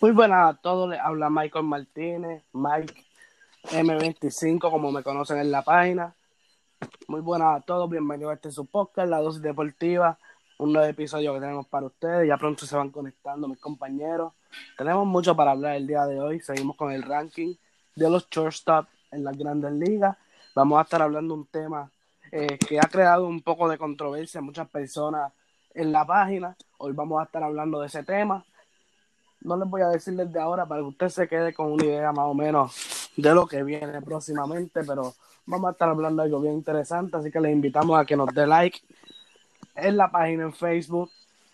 [0.00, 3.04] Muy buenas a todos, les habla Michael Martínez, Mike
[3.64, 6.14] M25, como me conocen en la página.
[7.06, 10.18] Muy buenas a todos, bienvenidos a este su podcast, La Dosis Deportiva,
[10.56, 14.32] un nuevo episodio que tenemos para ustedes, ya pronto se van conectando mis compañeros.
[14.78, 17.54] Tenemos mucho para hablar el día de hoy, seguimos con el ranking
[17.94, 20.16] de los shortstop en las grandes ligas.
[20.54, 21.90] Vamos a estar hablando un tema
[22.32, 25.30] eh, que ha creado un poco de controversia en muchas personas
[25.74, 26.56] en la página.
[26.78, 28.46] Hoy vamos a estar hablando de ese tema
[29.42, 32.12] no les voy a decir desde ahora para que usted se quede con una idea
[32.12, 35.14] más o menos de lo que viene próximamente, pero
[35.46, 38.28] vamos a estar hablando de algo bien interesante, así que les invitamos a que nos
[38.34, 38.80] dé like
[39.74, 41.10] en la página en Facebook,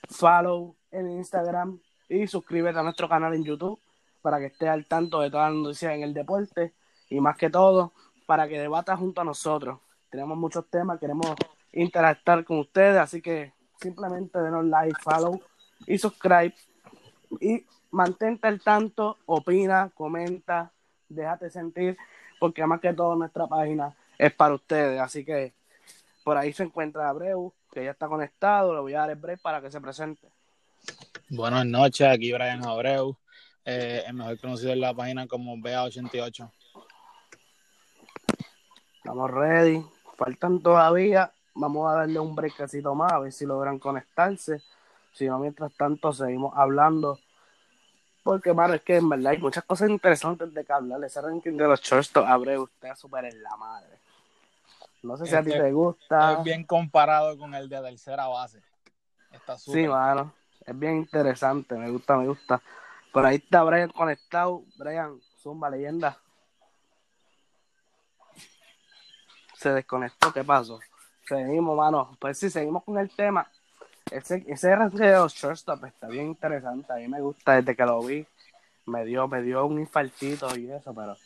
[0.09, 3.79] follow en Instagram y suscríbete a nuestro canal en YouTube
[4.23, 6.73] para que esté al tanto de todas las noticias en el deporte
[7.09, 7.93] y más que todo
[8.27, 9.79] para que debata junto a nosotros.
[10.11, 11.35] Tenemos muchos temas, queremos
[11.73, 15.41] interactuar con ustedes, así que simplemente denos like, follow
[15.87, 16.55] y subscribe
[17.41, 20.73] y mantente al tanto, opina, comenta,
[21.09, 21.97] déjate sentir,
[22.39, 25.01] porque más que todo nuestra página es para ustedes.
[25.01, 25.55] Así que
[26.25, 29.41] por ahí se encuentra Abreu, que ya está conectado, le voy a dar el break
[29.41, 30.29] para que se presente.
[31.29, 33.17] Buenas noches, aquí Brian Abreu,
[33.65, 36.51] eh, el mejor conocido en la página como BA88.
[38.97, 39.85] Estamos ready,
[40.17, 44.63] faltan todavía, vamos a darle un breakcito más, a ver si logran conectarse.
[45.13, 47.19] Si no, mientras tanto seguimos hablando
[48.27, 51.05] porque, mano, es que en verdad hay muchas cosas interesantes de que hablar.
[51.05, 54.01] Ese ranking de los shortstop abre usted a super en la madre.
[55.05, 56.33] No sé si a ti te gusta.
[56.33, 58.61] Es bien comparado con el de tercera base.
[59.31, 59.81] Está súper.
[59.81, 60.33] Sí, mano.
[60.67, 61.77] Es bien interesante.
[61.77, 62.61] Me gusta, me gusta.
[63.13, 64.65] Por ahí está Brian conectado.
[64.77, 66.19] Brian, zumba, leyenda.
[69.55, 70.33] Se desconectó.
[70.33, 70.81] ¿Qué pasó?
[71.29, 72.17] Seguimos, mano.
[72.19, 73.49] Pues sí, seguimos con el tema.
[74.11, 76.93] Ese, ese ranking de los shortstop está bien interesante.
[76.93, 78.27] A mí me gusta desde que lo vi.
[78.87, 81.17] Me dio, me dio un infartito y eso, pero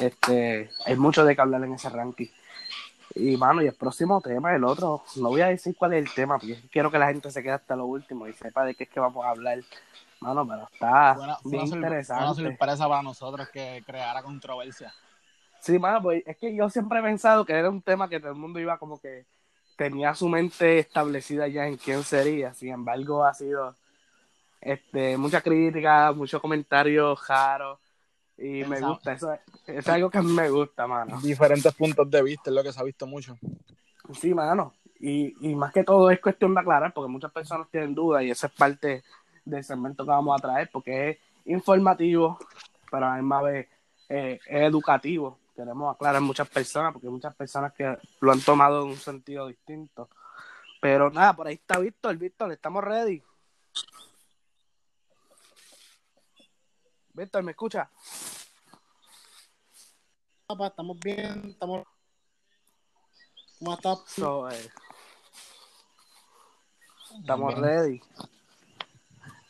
[0.00, 2.26] este hay mucho de que hablar en ese ranking.
[3.14, 6.12] Y mano, y el próximo tema, el otro, no voy a decir cuál es el
[6.12, 8.84] tema, porque quiero que la gente se quede hasta lo último y sepa de qué
[8.84, 9.60] es que vamos a hablar.
[10.20, 12.42] Mano, pero está Buena, fue bien una interesante.
[12.42, 14.92] sorpresa para nosotros que creara controversia.
[15.60, 18.32] Sí, mano, pues es que yo siempre he pensado que era un tema que todo
[18.32, 19.24] el mundo iba como que
[19.76, 22.54] tenía su mente establecida ya en quién sería.
[22.54, 23.74] Sin embargo, ha sido
[24.60, 27.78] este mucha crítica, muchos comentarios raros.
[28.36, 31.20] Y me gusta, eso es, es algo que a mí me gusta, mano.
[31.20, 33.38] Diferentes puntos de vista, es lo que se ha visto mucho.
[34.20, 34.74] Sí, mano.
[34.98, 38.30] Y, y más que todo es cuestión de aclarar, porque muchas personas tienen dudas y
[38.30, 39.04] eso es parte
[39.44, 42.38] del segmento que vamos a traer, porque es informativo,
[42.90, 43.68] pero a la misma vez
[44.08, 45.38] eh, es educativo.
[45.54, 49.46] Queremos aclarar muchas personas, porque hay muchas personas que lo han tomado en un sentido
[49.46, 50.08] distinto.
[50.80, 52.16] Pero nada, por ahí está Víctor.
[52.16, 53.22] Víctor, estamos ready.
[57.12, 57.88] Víctor, ¿me escucha?
[60.46, 61.86] Papá, estamos bien, estamos.
[63.58, 64.00] ¿Cómo estás?
[64.08, 64.70] So, eh,
[67.20, 67.64] estamos Bien.
[67.64, 68.00] ready.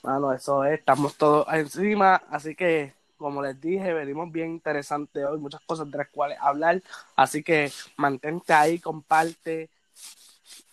[0.02, 5.38] Mano, eso es, estamos todos encima, así que como les dije, venimos bien interesante hoy,
[5.38, 6.82] muchas cosas de las cuales hablar,
[7.16, 9.70] así que mantente ahí, comparte.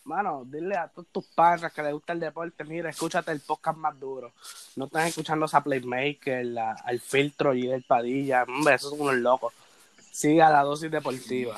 [0.04, 3.78] Mano, dile a todos tus padres que les gusta el deporte, mira, escúchate el podcast
[3.78, 4.32] más duro.
[4.76, 9.14] No estás escuchando a Playmaker, la- al filtro y el Padilla, hombre, esos son unos
[9.16, 9.54] locos.
[10.10, 11.56] Siga la dosis deportiva.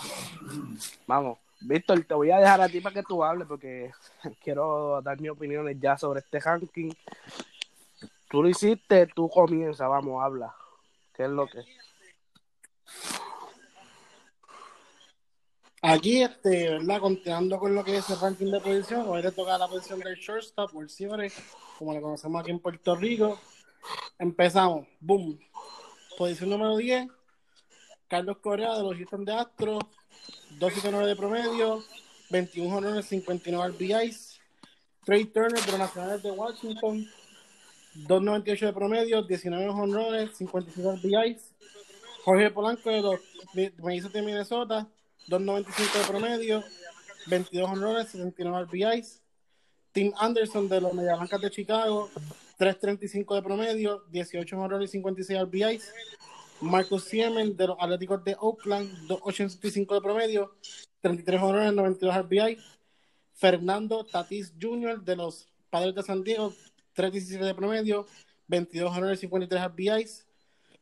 [1.08, 3.90] Vamos, Víctor, te voy a dejar a ti para que tú hables porque
[4.44, 6.92] quiero dar mis opiniones ya sobre este ranking.
[8.30, 10.54] Tú lo hiciste, tú comienza, vamos, habla.
[11.14, 11.64] ¿Qué es lo que?
[15.82, 17.00] Aquí, este, ¿verdad?
[17.00, 20.16] Continuando con lo que es el ranking de posición, hoy le toca la posición del
[20.16, 21.32] shortstop, o el
[21.78, 23.38] como le conocemos aquí en Puerto Rico.
[24.18, 25.38] Empezamos, boom.
[26.16, 27.08] Posición número 10,
[28.08, 29.84] Carlos Correa de los Houston de Astros,
[30.58, 31.84] 2.79 de promedio,
[32.30, 34.40] 21 honores, 59 RBIs.
[35.04, 37.06] Trey Turner de los Nacionales de Washington,
[37.94, 41.54] 2.98 de promedio, 19 honores, 55 RBIs.
[42.24, 43.20] Jorge Polanco de los
[43.54, 44.88] de Minnesota,
[45.28, 46.64] 2.95 de promedio,
[47.26, 49.20] 22 honores, 79 RBIs.
[49.92, 52.10] Tim Anderson de los Media Blancas de Chicago,
[52.58, 55.92] 3.35 de promedio, 18 honrones y 56 RBIs.
[56.60, 60.56] Marcus Siemens de los Atléticos de Oakland, 2.85 de promedio,
[61.00, 62.58] 33 honrones, 92 RBI.
[63.34, 65.02] Fernando Tatis Jr.
[65.02, 66.52] de los Padres de San Diego,
[66.94, 68.06] 3.17 de promedio,
[68.46, 70.26] 22 honrones, 53 RBIs.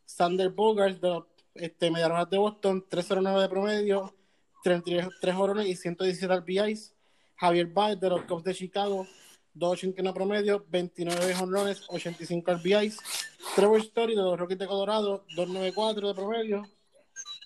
[0.04, 1.24] Sander Bogart de los
[1.54, 4.14] este, de Boston, 3.09 de promedio,
[4.62, 6.94] 33 honrones y 117 RBIs.
[7.36, 9.06] Javier Baez de los Cubs de Chicago,
[9.54, 12.98] 2.81 promedio, 29 honrones, 85 RBIs.
[13.56, 16.62] Trevor Story de los Rockies de Colorado, 2.94 de promedio,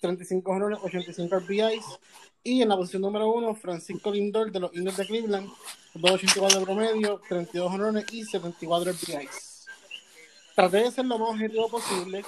[0.01, 1.85] 35 honrones, 85 RBIs.
[2.43, 5.49] Y en la posición número 1, Francisco Lindor de los Indios de Cleveland,
[5.99, 9.67] 2.84 de promedio, 32 honrones y 74 RBIs.
[10.55, 12.25] Traté de ser lo más objetivo posible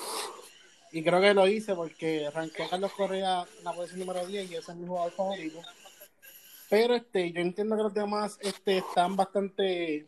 [0.92, 4.50] y creo que lo hice porque arranqué a Carlos Correa en la posición número 10
[4.50, 5.60] y ese es mi jugador favorito.
[6.68, 10.06] Pero este, yo entiendo que los demás este, están bastante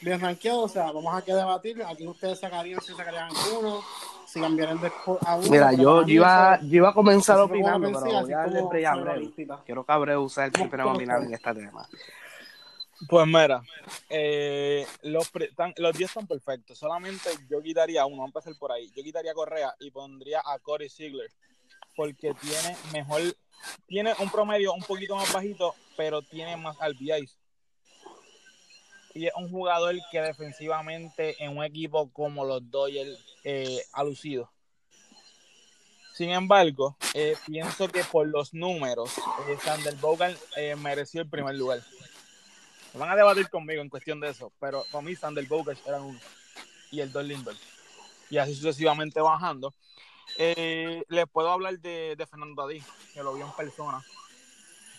[0.00, 0.64] bien rankeados.
[0.64, 1.80] O sea, vamos a que debatir.
[1.84, 3.80] Aquí ustedes sacarían si sacarían uno,
[4.26, 4.90] si cambiarían de
[5.26, 5.48] a uno.
[5.48, 8.32] Mira, yo, iba, yo iba a comenzar opinando, pero voy
[8.84, 9.60] a darle listita.
[9.64, 11.16] Quiero que Abreu sea el ¿Cómo- primero está?
[11.18, 11.88] en este tema.
[13.08, 13.62] Pues mira,
[14.10, 16.78] eh, los, pri- tan- los 10 están perfectos.
[16.78, 18.90] Solamente yo quitaría uno, vamos a empezar por ahí.
[18.94, 21.30] Yo quitaría Correa y pondría a Corey Ziegler.
[21.96, 23.22] Porque tiene mejor,
[23.86, 27.36] tiene un promedio un poquito más bajito, pero tiene más RBIs.
[29.14, 34.50] Y es un jugador que defensivamente en un equipo como los Dodgers eh, ha lucido.
[36.14, 39.10] Sin embargo, eh, pienso que por los números,
[39.48, 41.80] eh, Sander Bogan eh, mereció el primer lugar.
[42.94, 46.18] Van a debatir conmigo en cuestión de eso, pero para mí Sander Bogarts era uno
[46.90, 47.54] y el dos Lindor.
[48.28, 49.72] Y así sucesivamente bajando.
[50.38, 52.82] Eh, les puedo hablar de, Fernando Dadí,
[53.12, 54.02] que lo vi en persona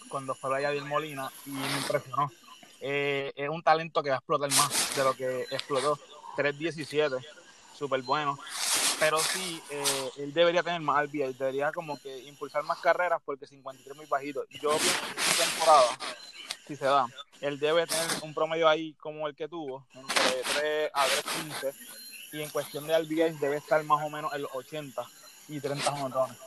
[0.09, 2.31] cuando fue a Yadier Molina y me impresionó.
[2.81, 5.97] Eh, es un talento que va a explotar más de lo que explotó.
[6.35, 7.23] 3.17,
[7.77, 8.37] súper bueno.
[8.99, 13.47] Pero sí, eh, él debería tener más RBI, debería como que impulsar más carreras porque
[13.47, 14.45] 53 es muy bajito.
[14.61, 15.97] Yo pienso que temporada,
[16.67, 17.07] si se da,
[17.41, 21.75] él debe tener un promedio ahí como el que tuvo, entre 3 a 3.15.
[22.33, 25.03] Y en cuestión de RBI debe estar más o menos en los 80
[25.49, 26.37] y 30 montones.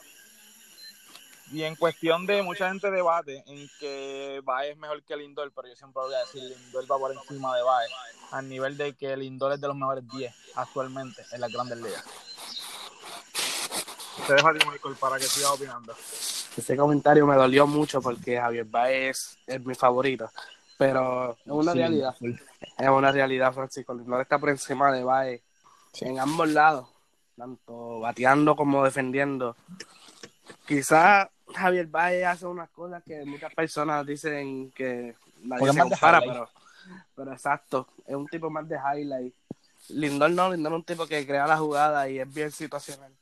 [1.53, 5.69] Y en cuestión de mucha gente debate en que Baez es mejor que Lindor, pero
[5.69, 7.91] yo siempre voy a decir Lindor va por encima de Baez,
[8.31, 12.05] al nivel de que Lindor es de los mejores 10 actualmente en las grandes ligas.
[14.27, 15.95] Te dejo a ti, Michael, para que sigas opinando.
[16.57, 20.31] Ese comentario me dolió mucho porque Javier Baez es mi favorito.
[20.87, 22.15] Pero es una Sí, realidad.
[22.79, 23.95] Es una realidad, Francisco.
[23.95, 25.43] Lindor está por encima de Baez
[26.01, 26.89] en ambos lados,
[27.37, 29.57] tanto bateando como defendiendo.
[30.67, 36.49] Quizás Javier Baez hace unas cosas que muchas personas dicen que nadie se compara, pero,
[37.15, 39.35] pero exacto, es un tipo más de highlight.
[39.91, 43.13] Lindor no, Lindor es un tipo que crea la jugada y es bien situacional.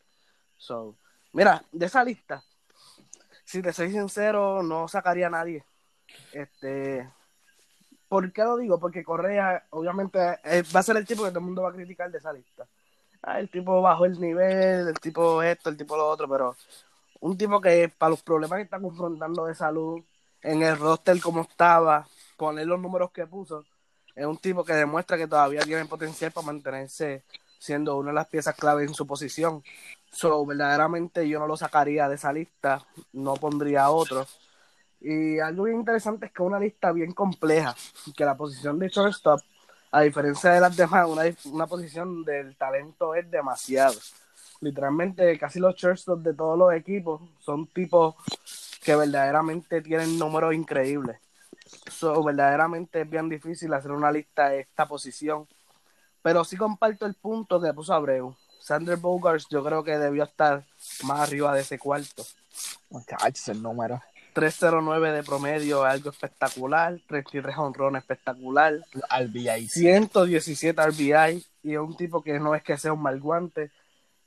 [0.57, 0.95] So,
[1.33, 2.43] mira, de esa lista,
[3.45, 5.65] si te soy sincero, no sacaría a nadie.
[6.33, 7.09] Este,
[8.13, 8.79] ¿Por qué lo digo?
[8.79, 11.73] Porque Correa, obviamente, eh, va a ser el tipo que todo el mundo va a
[11.73, 12.67] criticar de esa lista.
[13.23, 16.55] Ah, el tipo bajó el nivel, el tipo esto, el tipo lo otro, pero
[17.21, 20.03] un tipo que para los problemas que está confrontando de salud,
[20.43, 22.07] en el roster como estaba,
[22.37, 23.65] poner los números que puso,
[24.15, 27.25] es un tipo que demuestra que todavía tiene potencial para mantenerse
[27.59, 29.65] siendo una de las piezas clave en su posición.
[30.11, 34.27] So, verdaderamente yo no lo sacaría de esa lista, no pondría otro.
[35.05, 37.75] Y algo bien interesante es que es una lista bien compleja,
[38.17, 39.41] que la posición de shortstop,
[39.91, 43.99] a diferencia de las demás, una, una posición del talento es demasiado.
[44.61, 48.15] Literalmente casi los shortstops de todos los equipos son tipos
[48.81, 51.19] que verdaderamente tienen números increíbles.
[51.91, 55.49] So, verdaderamente es bien difícil hacer una lista de esta posición.
[56.23, 58.37] Pero sí comparto el punto que puso Abreu.
[58.61, 60.65] Sander Bogarts yo creo que debió estar
[61.03, 62.25] más arriba de ese cuarto.
[62.91, 64.01] Muchachos, el número.
[64.33, 66.99] 309 de promedio, algo espectacular.
[67.07, 68.75] 33 honrones espectacular.
[69.11, 69.69] RBI.
[69.69, 71.45] 117 RBI.
[71.63, 73.71] Y es un tipo que no es que sea un mal guante.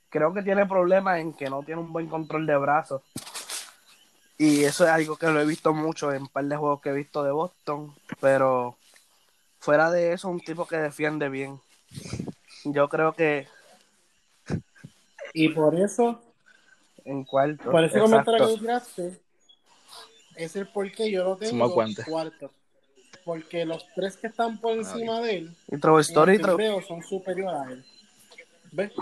[0.08, 3.02] Creo que tiene problemas en que no tiene un buen control de brazos.
[4.38, 6.90] Y eso es algo que lo he visto mucho en un par de juegos que
[6.90, 7.94] he visto de Boston.
[8.20, 8.76] Pero
[9.58, 11.60] fuera de eso, un tipo que defiende bien.
[12.64, 13.48] Yo creo que
[15.32, 16.20] Y por eso,
[17.04, 17.70] en cuarto.
[17.70, 19.20] por ese comentario que tú tiraste,
[20.36, 21.74] es el por qué yo lo tengo
[22.06, 22.50] cuarto.
[23.24, 27.02] Porque los tres que están por encima de él, Y Trevor Story, el fildeo son
[27.02, 27.84] superiores a él.
[28.70, 28.92] ¿Ves?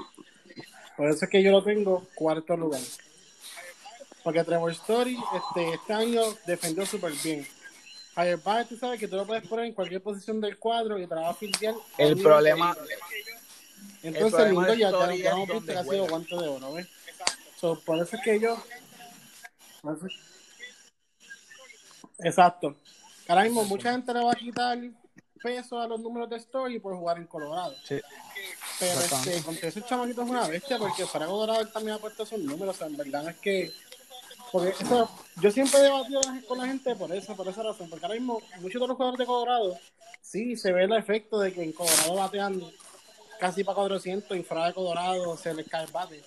[0.97, 2.81] Por eso es que yo lo tengo cuarto lugar.
[4.23, 7.47] Porque Trevor Story este, este año defendió súper bien.
[8.15, 11.07] Javier Baez, tú sabes que tú lo puedes poner en cualquier posición del cuadro y
[11.07, 11.75] te la va a fildear.
[11.99, 12.75] El problema,
[14.03, 16.49] Entonces, problema Lindo ya, ya, ya es hemos visto donde que ha sido guante de
[16.49, 16.87] oro, ¿ves?
[17.61, 18.57] So, por eso es que yo.
[19.83, 20.07] por eso-
[22.25, 22.77] Exacto.
[23.29, 24.79] Ahora mismo, mucha gente le va a quitar
[25.43, 27.75] peso a los números de Story por jugar en Colorado.
[27.85, 28.01] Sí.
[28.81, 32.23] Pero este, con ese chamaquito es una bestia porque fuera Colorado él también ha puesto
[32.23, 32.75] esos números.
[32.75, 33.71] O sea, en verdad es que.
[34.51, 37.91] Porque eso, yo siempre he debatido con la gente por eso, por esa razón.
[37.91, 39.79] Porque ahora mismo, muchos de los jugadores de Colorado,
[40.23, 42.63] sí se ve el efecto de que en Colorado batean
[43.39, 46.23] casi para 400 y fuera de Colorado se les cae el bate.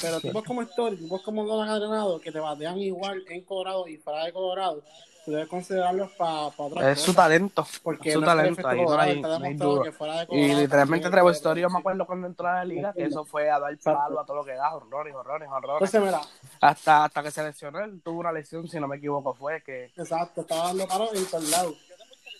[0.00, 3.98] Pero tipos como Story, tipos como Don Adrenado, que te batean igual en Colorado y
[3.98, 4.82] fuera de Colorado,
[5.24, 7.16] tú debes considerarlos para otras Es su cosas.
[7.24, 7.66] talento.
[7.82, 8.68] Porque es su no talento.
[8.68, 12.48] Ahí no hay, no hay de Y literalmente Trevor Story, yo me acuerdo cuando entró
[12.48, 15.14] a la liga, que eso fue a dar palo a todo lo que da, horrores,
[15.14, 15.90] horrores, horrores.
[15.92, 16.20] Entonces, mira,
[16.60, 19.92] Hasta, hasta que se lesionó, él tuvo una lesión, si no me equivoco, fue que
[19.96, 21.74] Exacto, estaba dando palos en todos lados.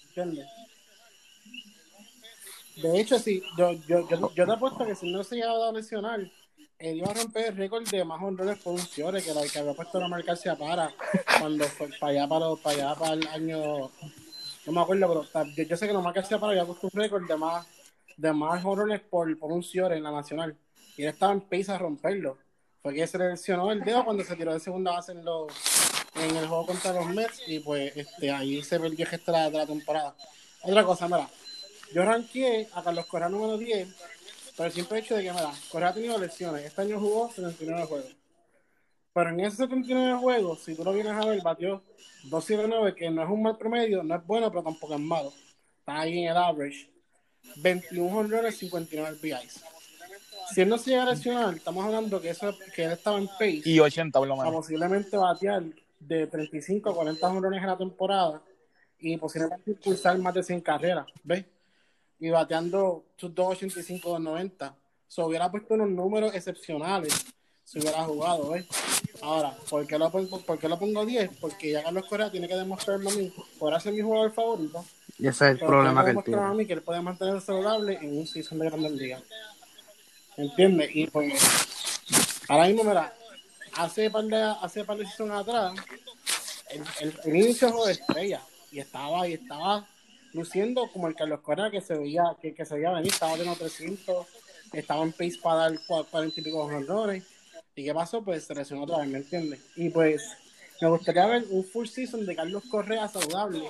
[0.09, 0.47] ¿Entiendes?
[2.77, 5.73] De hecho, sí, yo, yo, yo, yo te apuesto que si no se llegaba a
[5.73, 6.21] lesionar,
[6.83, 8.59] él iba a romper el récord de más honores
[8.91, 10.91] Ciore que, la, que había puesto la marca hacia para
[11.39, 13.91] cuando fue para allá para, los- para allá para el año
[14.65, 17.27] no me acuerdo, pero yo, sé que la marca hacia para había puesto un récord
[17.27, 17.67] de más
[18.17, 20.57] de más honores por, por un Ciore en la nacional
[20.97, 22.37] y él estaba en pace a romperlo.
[22.83, 25.53] Fue que se le lesionó el dedo cuando se tiró de segunda base en los
[26.17, 29.51] en el juego contra los Mets y pues este ahí se perdió el gesto de
[29.51, 30.15] de la temporada.
[30.63, 31.29] Otra cosa, mira,
[31.95, 33.89] yo ranqué a Carlos Correa número 10
[34.57, 36.65] por el simple hecho de que, mira, Correa ha tenido lesiones.
[36.65, 38.17] Este año jugó 79 juegos.
[39.15, 41.83] Pero en esos 79 juegos, si tú lo vienes a ver, batió
[42.25, 45.33] 279, que no es un mal promedio, no es bueno, pero tampoco es malo.
[45.81, 46.91] Está ahí en el average.
[47.57, 49.63] 21 honrones, 59 RBIs.
[50.55, 53.27] Si él no se llega a lesionar, estamos hablando que, eso, que él estaba en
[53.27, 54.53] pace y 80 por lo menos.
[54.53, 55.63] posiblemente batear
[55.99, 58.43] de 35 a 40 honrones en la temporada
[58.99, 61.45] y posiblemente impulsar más de 100 carreras, ¿ves?
[62.23, 64.77] Y bateando sus 285, 290.
[65.09, 67.13] Se hubiera puesto unos números excepcionales
[67.65, 68.65] si hubiera jugado, ¿ves?
[69.23, 71.31] Ahora, ¿por qué lo pongo, por qué lo pongo 10?
[71.41, 74.85] Porque ya Carlos Correa tiene que demostrarme a mí, podrá ser mi jugador favorito,
[75.19, 76.57] y ese es el problema que tiene él demostrarme a tiene.
[76.57, 79.23] mí que él puede mantenerse saludable en un season de Grandes Ligas.
[80.37, 80.91] ¿Entiendes?
[80.95, 81.35] Y pues,
[82.49, 83.13] ahora mismo, mira,
[83.75, 85.75] hace par de, hace par de season atrás,
[86.71, 89.87] el, el, el inicio de estrella, y estaba, y estaba
[90.33, 94.27] luciendo como el Carlos Correa que se veía, que, se veía venir, estaba teniendo 300,
[94.73, 97.25] estaba en pace para dar cua- 40 y pico honrones.
[97.75, 98.23] ¿Y qué pasó?
[98.23, 99.61] Pues se lesionó otra vez, ¿me entiendes?
[99.77, 100.23] Y pues,
[100.81, 103.63] me gustaría ver un full season de Carlos Correa saludable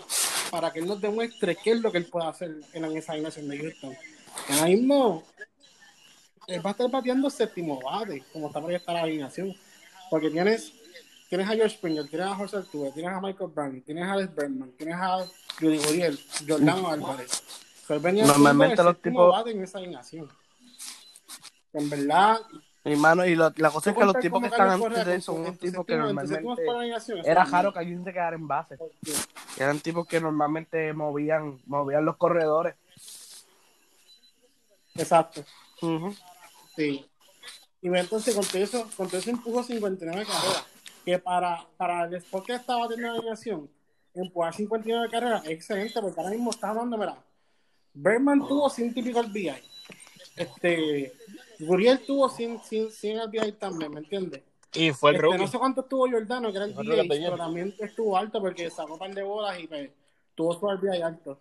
[0.50, 3.48] para que él nos demuestre qué es lo que él puede hacer en esa alineación
[3.48, 3.96] de Houston.
[4.48, 5.22] Ahora mismo,
[6.46, 9.54] él va a estar bateando séptimo bate, como está proyectada la alineación.
[10.10, 10.72] Porque tienes,
[11.32, 14.34] tienes a George Springer, tienes a José Altuve, tienes a Michael Brown, tienes a Alex
[14.34, 15.24] Bergman, tienes a
[15.58, 17.42] Judy Guriel, Jordano Álvarez.
[17.88, 20.28] Normalmente los tipos- en esa alineación.
[21.72, 22.38] En verdad,
[22.84, 25.22] Mi mano, y lo- la cosa es que los tipos que están antes de él
[25.22, 26.34] son unos tipos que normalmente
[26.96, 28.76] eso era raro que alguien se quedara en base.
[29.56, 32.74] Eran tipos que normalmente movían, movían los corredores.
[34.96, 35.42] Exacto.
[35.80, 36.14] Ujú.
[36.76, 37.06] Sí.
[37.80, 40.66] Y entonces con todo eso, con todo eso empujó 59 carreras.
[41.04, 43.68] Que para, para el spot que estaba teniendo la alineación,
[44.14, 47.16] empujar 59 carreras es excelente porque ahora mismo está hablando, mira,
[47.94, 49.52] Berman tuvo 100 típico RBI.
[50.36, 51.12] Este,
[51.58, 54.42] Guriel tuvo 100, 100, 100 RBI también, ¿me entiendes?
[54.74, 55.38] Y fue el Este, rookie.
[55.38, 58.94] no sé cuánto estuvo Jordano, que era el DH, pero también estuvo alto porque sacó
[58.94, 59.90] un par de bolas y pues,
[60.34, 61.38] tuvo su RBI alto.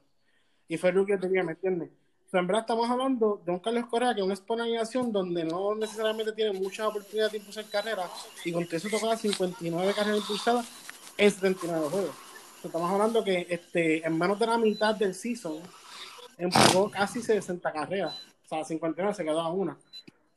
[0.68, 1.90] Y fue el rookie que tenía, ¿me entiendes?
[2.34, 6.32] En verdad estamos hablando de un Carlos Correa que es una exponenciación donde no necesariamente
[6.32, 8.10] tiene muchas oportunidades de impulsar carreras
[8.46, 10.66] y con todo eso tocaba 59 carreras impulsadas
[11.18, 12.16] en 79 juegos.
[12.64, 15.60] Estamos hablando que este, en menos de la mitad del season
[16.38, 18.14] empujó casi 60 carreras.
[18.46, 19.76] O sea, 59 se quedó a una.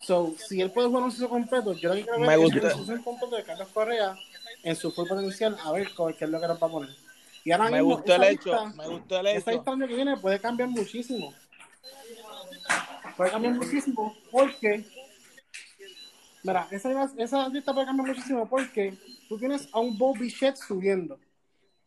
[0.01, 2.69] So, si él puede jugar un season completo, yo lo que quiero Me ver gusta.
[2.69, 4.17] es un season completo de Carlos Correa
[4.65, 6.91] en su full potencial, a ver qué es lo que nos va a poner.
[7.45, 9.63] Y ahora Me mismo, gustó el hecho, me gustó el hecho.
[9.71, 11.33] año que viene puede cambiar muchísimo.
[13.17, 14.85] Puede cambiar muchísimo porque,
[16.43, 18.95] mira, esa, esa lista puede cambiar muchísimo porque
[19.29, 21.19] tú tienes a un Bob Bichette subiendo,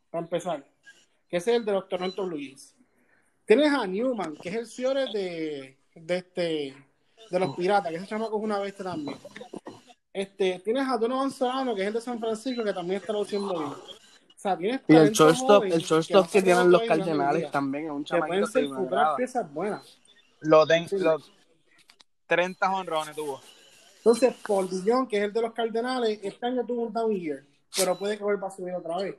[0.09, 0.65] para empezar,
[1.29, 2.73] que es el de los Toronto Jays.
[3.45, 6.75] Tienes a Newman, que es el Ciore de, de, este,
[7.29, 9.17] de los Piratas, que ese chamaco es una bestia también.
[10.13, 13.57] Este, tienes a Donovan Solano, que es el de San Francisco, que también está luciendo
[13.57, 13.73] bien.
[14.47, 16.81] O sea, tienes Y el shortstop, joven el que shortstop va que a tienen los
[16.83, 19.15] Cardenales también es un pueden chamaquito ser que agrada.
[19.17, 19.97] piezas buenas.
[20.41, 20.97] Lo ten- Sí.
[20.99, 21.31] los
[22.27, 23.41] 30 honrones tuvo.
[23.97, 27.43] Entonces, Paul Dillon, que es el de los Cardenales, este año tuvo un down year,
[27.75, 29.15] pero puede que vuelva a subir otra vez.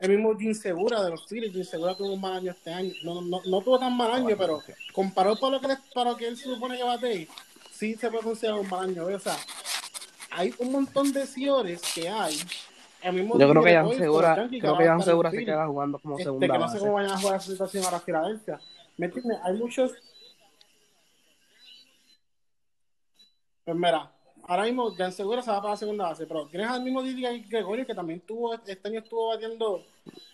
[0.00, 1.52] el mismo Jim Segura de los Phillies.
[1.52, 2.90] Jim Segura tuvo un mal año este año.
[3.04, 4.62] No, no, no tuvo tan mal año, pero
[4.94, 7.28] comparado para lo que, para lo que él se supone que bate,
[7.70, 9.04] sí se puede considerar un mal año.
[9.04, 9.36] O sea,
[10.30, 12.34] hay un montón de señores que hay.
[13.02, 16.14] El mismo Yo creo que Jan Segura, creo que Jan Segura se queda jugando como
[16.14, 18.60] este, segunda que no sé cómo vayan a jugar esa situación ahora Filadelfia.
[18.96, 19.38] ¿Me entiendes?
[19.42, 19.92] Hay muchos.
[23.64, 24.10] Pues mira,
[24.46, 27.42] ahora mismo Jan Segura se va para la segunda base, pero tienes al mismo Didi
[27.48, 29.84] Gregorio que también tuvo, este año estuvo batiendo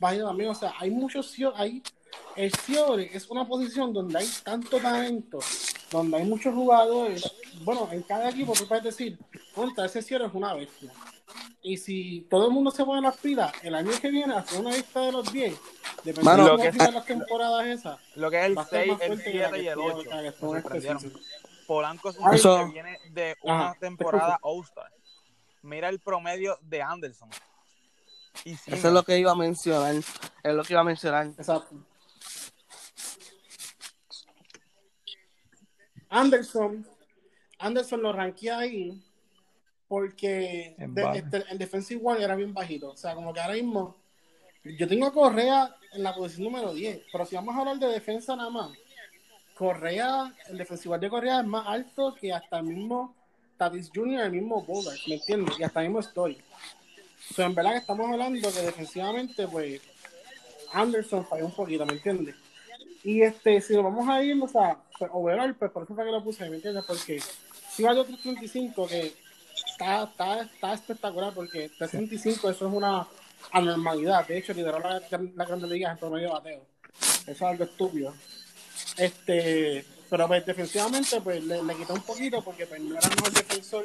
[0.01, 0.51] bajito también.
[0.51, 1.83] O sea, hay muchos hay
[2.35, 5.39] El Ciore es una posición donde hay tanto talento,
[5.93, 7.31] donde hay muchos jugadores.
[7.63, 9.19] Bueno, en cada equipo tú puedes decir,
[9.55, 10.91] contra ese Ciore es una bestia.
[11.63, 14.71] Y si todo el mundo se pone las pilas, el año que viene hacer una
[14.71, 15.59] lista de los 10,
[16.05, 18.67] dependiendo Mano, de lo que- sigan las temporadas esas, Lo que es el va a
[18.67, 20.03] ser 6, más el fuerte que la 7 que y el estuvo- 8.
[20.11, 21.13] que la que estuvo Me en este.
[21.67, 24.93] Polanco es un eso- que viene de una Ajá, temporada All-Star.
[25.63, 27.29] Mira el promedio de Anderson.
[28.45, 29.95] Y Eso es lo que iba a mencionar.
[29.97, 31.27] Es lo que iba a mencionar.
[31.27, 31.75] Exacto.
[36.09, 36.87] Anderson,
[37.59, 39.03] Anderson lo ranqué ahí
[39.89, 42.91] porque de- este, el defensive one era bien bajito.
[42.91, 43.97] O sea, como que ahora mismo
[44.65, 47.87] yo tengo a Correa en la posición número 10, pero si vamos a hablar de
[47.89, 48.71] defensa nada más,
[49.55, 53.15] Correa, el defensive one de Correa es más alto que hasta el mismo
[53.57, 55.59] Tatis Jr., el mismo Bogart, ¿me entiendes?
[55.59, 56.39] Y hasta el mismo Story.
[57.31, 59.81] O sea, en verdad que estamos hablando que defensivamente, pues,
[60.73, 62.35] Anderson falló un poquito, ¿me entiendes?
[63.03, 66.05] Y este, si lo vamos a ir, o sea, pues, overall, pues por eso fue
[66.05, 66.85] que lo puse, ¿me entiendes?
[66.87, 67.21] Porque
[67.71, 69.15] si va de 335, que
[69.79, 73.07] está, está, está espectacular, porque 335 eso es una
[73.53, 74.27] anormalidad.
[74.27, 75.01] De hecho, lideró la,
[75.35, 76.67] la Grandes Ligas en promedio de bateo.
[76.99, 78.15] Eso es algo estúpido.
[78.97, 83.17] Este, pero pues defensivamente, pues le, le quitó un poquito, porque pues, no era el
[83.17, 83.85] mejor defensor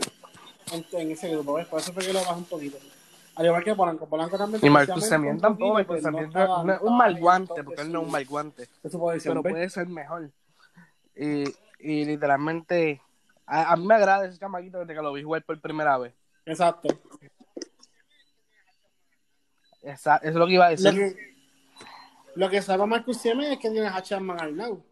[0.74, 1.67] en, en ese grupo, ¿ves?
[1.67, 2.77] Por eso fue que lo bajó un poquito.
[3.36, 5.83] Al igual que Polanco, Polanco también Y Marcus Semien tampoco.
[5.86, 8.69] pues, Marcus no estaba- no un mal guante, porque él no es un mal guante.
[8.81, 10.29] Pero puede ser mejor.
[11.15, 11.43] Y,
[11.79, 13.01] y literalmente,
[13.51, 16.13] a, a mí me agrada ese chamaquito desde que lo vi jugar por primera vez.
[16.45, 16.88] Exacto.
[19.82, 20.93] Esa- eso es lo que iba a Lo decir.
[21.15, 21.36] que,
[22.36, 24.84] lo que salva a Marcus Siemens es que tienes a Chapman al lado.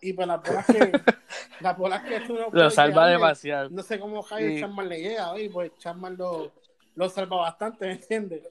[0.00, 0.92] Y pues las bolas que,
[1.60, 3.70] las bolas que tú no Lo salva demasiado.
[3.70, 4.60] No sé cómo Javier Sí.
[4.60, 6.52] Chapman le llega hoy, pues Chapman lo,
[6.96, 8.42] lo salva bastante, ¿me entiendes?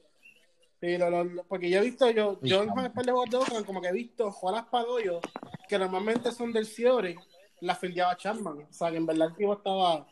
[0.80, 3.30] Sí, lo- lo- lo- porque yo he visto, yo, yo en un par de juegos
[3.30, 5.20] de Oakland, como que he visto para hoyo
[5.68, 7.16] que normalmente son del Ciore,
[7.60, 8.66] la fildeaba Chapman.
[8.68, 10.06] O sea, que en verdad el tipo estaba,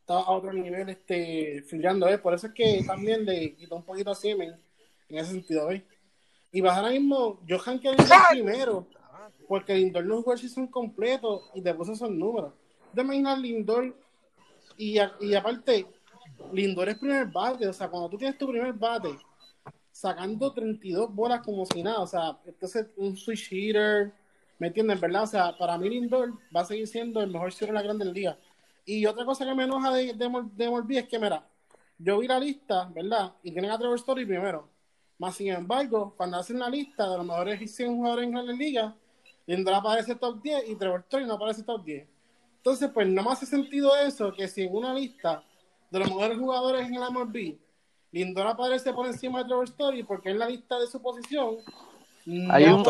[0.00, 2.20] estaba a otro nivel este, fildeando, ¿ves?
[2.20, 4.56] Por eso es que también le quitó un poquito a Siemens
[5.08, 5.82] en ese sentido, ¿ves?
[6.52, 7.96] Y vas ahora mismo, yo que
[8.30, 8.86] primero,
[9.48, 12.52] porque Lindor no jugó el season completo y te puso esos números.
[12.92, 13.96] De imaginar Lindor,
[14.76, 15.86] y, a- y aparte,
[16.52, 19.16] Lindor es primer bate, o sea, cuando tú tienes tu primer bate,
[19.90, 24.12] sacando 32 bolas como si nada, o sea, entonces un switch hitter,
[24.62, 25.24] ¿me entiendes, verdad?
[25.24, 28.04] O sea, para mí Lindor va a seguir siendo el mejor cierre de la Grande
[28.04, 28.38] Liga.
[28.84, 31.44] Y otra cosa que me enoja de, de, de es que, mira,
[31.98, 33.32] yo vi la lista, ¿verdad?
[33.42, 34.68] Y tienen a Trevor Story primero.
[35.18, 38.94] Más sin embargo, cuando hacen la lista de los mejores 100 jugadores en Grandes Ligas,
[39.46, 42.06] Lindor aparece top 10 y Trevor Story no aparece top 10.
[42.58, 45.42] Entonces, pues no me hace sentido eso que si en una lista
[45.90, 47.58] de los mejores jugadores en el MLB,
[48.12, 51.56] Lindor aparece por encima de Trevor Story porque en la lista de su posición
[52.50, 52.82] Hay un-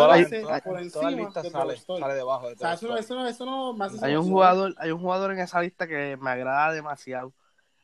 [4.03, 7.33] hay- un jugador, hay un jugador en esa lista que me agrada demasiado,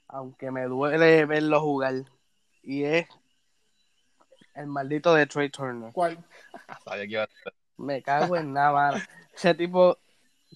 [0.08, 1.94] aunque me duele verlo jugar,
[2.62, 3.08] y es
[4.54, 5.92] el maldito de Trey Turner.
[5.92, 6.18] ¿Cuál?
[6.84, 7.28] Sabía que iba a-
[7.76, 8.98] Me cago en nada, mano.
[9.34, 9.96] Ese tipo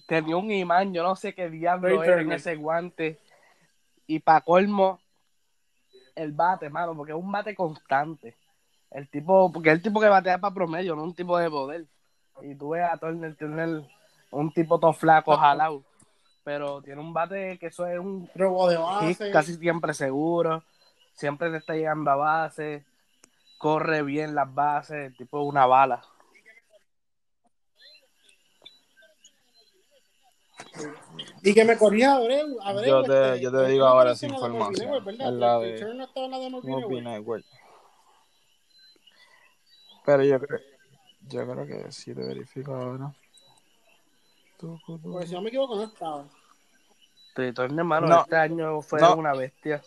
[0.07, 3.19] tenía un imán, yo no sé qué diablo Trey era en ese guante.
[4.05, 4.99] Y para colmo,
[6.15, 8.35] el bate, mano, porque es un bate constante.
[8.93, 11.85] El tipo, porque es el tipo que batea para promedio, no un tipo de poder.
[12.41, 13.81] Y tú ves a Turner, Turner,
[14.31, 15.83] un tipo todo flaco, jalado.
[16.43, 19.31] Pero tiene un bate que eso es un Robo de hit base.
[19.31, 20.63] casi siempre seguro.
[21.13, 22.85] Siempre te está llegando a base.
[23.57, 25.07] Corre bien las bases.
[25.07, 26.01] El tipo es una bala.
[31.43, 32.59] Y que me corría Abreu.
[32.61, 34.73] Abreu Yo te- este, yo te este, digo ahora Molby información.
[34.85, 35.27] Network, ¿verdad?
[35.27, 37.45] Es la Trey de- no estaba en la de Molby Movie Network.
[40.05, 40.59] Pero yo creo,
[41.21, 43.13] yo creo que sí te verifico ahora.
[44.59, 46.25] Porque si no me equivoco, no estaba.
[47.33, 48.21] Trey Turner, hermano, No.
[48.21, 49.15] este año fue No.
[49.15, 49.81] una bestia.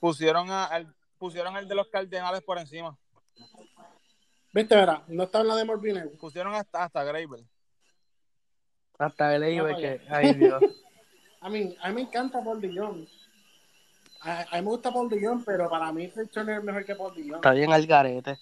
[0.00, 2.96] Pusieron a, al- pusieron el de los Cardenales por encima.
[4.52, 6.18] Viste, verá, no estaba en la de Network.
[6.18, 7.46] Pusieron hasta, hasta Gravel.
[8.98, 9.98] Hasta el Ah, iba vaya.
[9.98, 10.62] que, ay Dios.
[11.40, 13.06] A mí, a mí me encanta Paul de.
[14.20, 16.94] A, a mí me gusta Paul Dillon, pero para mí Trey Turner es mejor que
[16.94, 17.36] Paul Dillon.
[17.36, 18.38] Está bien al garete.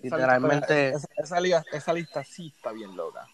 [0.00, 3.26] Literalmente, Esa, esa esa lista sí está bien loca.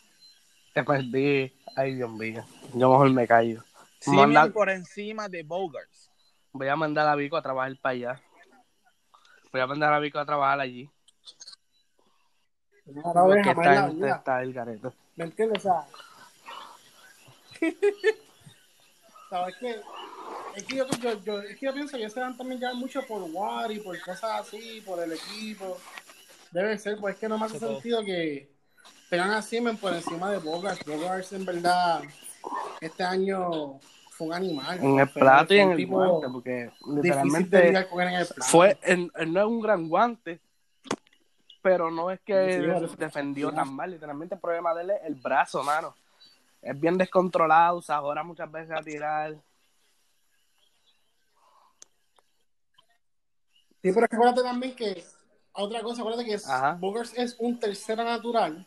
[0.75, 1.53] te perdí.
[1.77, 2.45] Ay, Dios mío.
[2.75, 3.63] Yo mejor me callo.
[4.01, 6.11] Sí, Manda- por encima de Bogarts.
[6.53, 8.23] Voy a mandar a Vico a trabajar para allá.
[9.53, 10.89] Voy a mandar a Vico a trabajar allí.
[12.87, 14.89] No, Porque en está el garete.
[15.17, 15.59] ¿Me entiendes?
[15.59, 15.87] O sea,
[19.31, 19.81] ¿sabes qué?
[20.59, 22.75] Es que yo, yo, yo- es que yo pienso que ellos se dan también ya
[22.75, 25.79] mucho por War y por cosas así, por el equipo.
[26.51, 28.51] Debe ser, pues es que no me hace sentido que
[29.09, 30.85] tengan a Siemens por encima de Bogart.
[30.85, 32.03] Bogart en verdad
[32.81, 33.79] este año
[34.11, 34.81] fue un animal.
[34.83, 39.47] En el plato y en el guante, porque literalmente en fue, él, él no es
[39.47, 40.41] un gran guante,
[41.63, 42.51] pero no es que
[42.89, 43.93] Sí, defendió tan mal.
[43.93, 45.95] Literalmente el problema de él es el brazo, mano.
[46.61, 49.37] Es bien descontrolado, usa ahora muchas veces a tirar.
[53.89, 55.03] Sí, pero acuérdate también que
[55.53, 56.39] otra cosa, acuérdate que.
[56.79, 58.67] Bogart es un tercera natural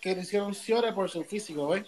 [0.00, 1.84] que le hicieron Ciore por su físico, ¿ves?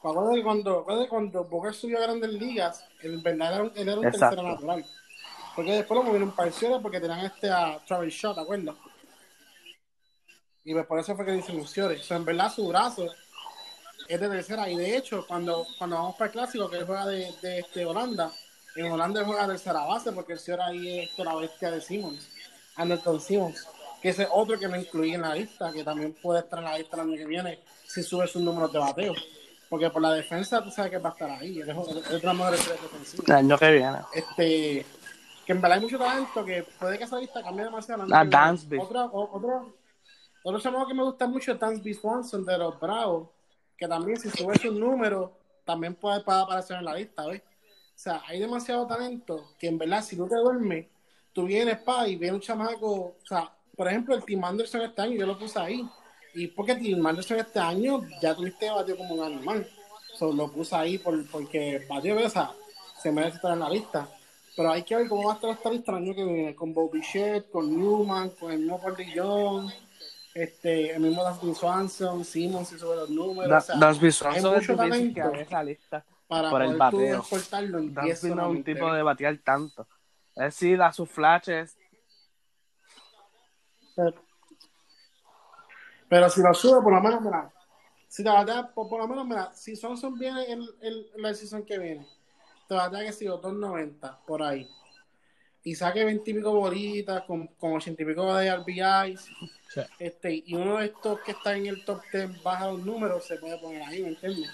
[0.00, 3.98] Acuérdate que cuando, acuérdate cuando subió a grandes ligas, en verdad era un, él era
[3.98, 4.36] un Exacto.
[4.36, 4.84] tercera natural.
[5.56, 8.76] Porque después lo movieron para el Ciore porque tenían este a Travis Shaw, ¿te acuerdas?
[10.64, 11.96] Y pues por eso fue que le hicieron Ciore.
[11.96, 13.06] O sea, en verdad su brazo
[14.06, 14.68] es de tercera.
[14.68, 17.86] Y de hecho, cuando, cuando vamos para el clásico, que él juega de, de este,
[17.86, 18.30] Holanda,
[18.76, 22.28] en Holanda juega tercera base porque el señor ahí es la bestia de Simmons,
[22.76, 23.66] Anderson Simmons,
[24.00, 26.64] que ese es otro que no incluí en la lista, que también puede estar en
[26.66, 29.14] la lista el año que viene si sube sus números de bateo.
[29.68, 33.24] Porque por la defensa tú sabes que va a estar ahí, es otra mejor defensiva.
[33.26, 33.98] El año que viene.
[34.12, 34.86] Este,
[35.46, 38.04] que en verdad hay mucho talento que puede que esa lista cambie demasiado.
[38.10, 38.78] Ah, Dansby.
[38.78, 39.76] Otro, otro,
[40.42, 43.28] otro chamaco que me gusta mucho es Dansby Swanson de los Bravos,
[43.76, 45.30] que también si sube sus números,
[45.64, 47.42] también puede, puede aparecer en la lista, ¿ves?
[48.00, 50.86] O sea, hay demasiado talento que en verdad si tú te duermes,
[51.34, 55.02] tú vienes pa y viene un chamaco, o sea, por ejemplo, el Tim Anderson este
[55.02, 55.86] año, yo lo puse ahí.
[56.32, 59.68] Y porque Tim Anderson este año ya tuviste batió como un animal.
[60.18, 62.52] So, lo puse ahí por, porque batió, o sea,
[63.02, 64.08] se merece estar en la lista.
[64.56, 66.72] Pero hay que ver cómo va a estar esta lista el año que viene, con
[66.72, 68.80] Bobby Shedd, con Newman, con el mismo
[69.14, 69.70] Young,
[70.32, 73.62] este, el mismo Dustin Swanson, Simmons si sube los números.
[73.62, 77.18] o sea, Swanson es mucho que talento esa lista para por el bateo.
[77.18, 79.86] exportarlo en 10 Dansby no es un tipo de batear tanto.
[80.36, 81.76] Él sí da sus flashes.
[83.96, 84.14] Pero,
[86.08, 87.52] pero si lo sube, por lo menos, mira,
[88.08, 91.64] si te batea, por, por lo menos, mira, si Swanson viene en, en- la season
[91.64, 92.06] que viene,
[92.68, 94.68] te batea que si 2.90 por ahí.
[95.62, 99.28] Y saque 20 y pico bolitas con, con 80 y pico de RBIs.
[99.68, 99.80] Sí.
[99.98, 103.36] Este, y uno de estos que está en el top 10 baja los números, se
[103.36, 104.48] puede poner ahí, ¿me entiendes?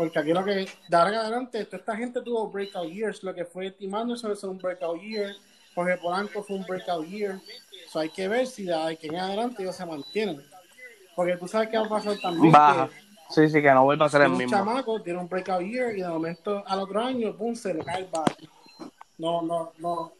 [0.00, 3.22] Porque aquí lo que, en adelante, toda esta gente tuvo breakout years.
[3.22, 5.34] Lo que fue Tim Anderson es un breakout year.
[5.74, 7.38] Jorge Polanco fue un breakout year.
[7.86, 10.42] So hay que ver si de aquí en adelante ellos se mantienen.
[11.14, 12.50] Porque tú sabes que va a pasar también.
[12.50, 12.88] Baja.
[12.88, 12.94] Que
[13.28, 14.56] Sí, sí, que no vuelva a ser el un mismo.
[14.56, 17.98] chamaco tiene un breakout year y de momento al otro año, pum, se le cae
[17.98, 18.48] el bate.
[19.18, 20.12] No, no, no.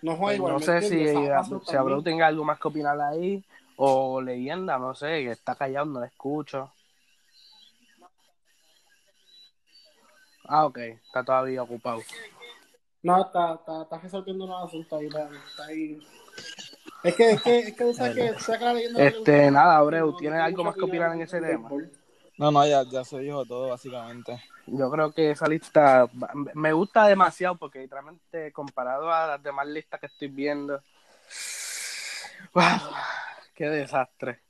[0.00, 0.52] No juega igual.
[0.54, 1.76] No ¿me sé si, pasa si.
[1.76, 3.44] Abreu tenga algo más que opinar ahí.
[3.76, 6.72] O leyenda, no sé, que está callado, no le escucho.
[10.52, 12.02] Ah, ok, está todavía ocupado.
[13.04, 15.06] No, está, está, está resolviendo unos asuntos ahí.
[15.06, 16.00] Está, ahí.
[17.04, 19.10] Es que, es que, es que, sabes que, tú sabes que la leyenda no le
[19.16, 21.70] Este, nada, Abreu, ¿tienes no algo más que opinar en ese tema?
[22.36, 24.42] No, no, ya, ya se dijo todo, básicamente.
[24.66, 26.08] Yo creo que esa lista
[26.54, 30.82] me gusta demasiado porque literalmente comparado a las demás listas que estoy viendo,
[32.54, 32.64] ¡wow!
[33.54, 34.40] qué desastre.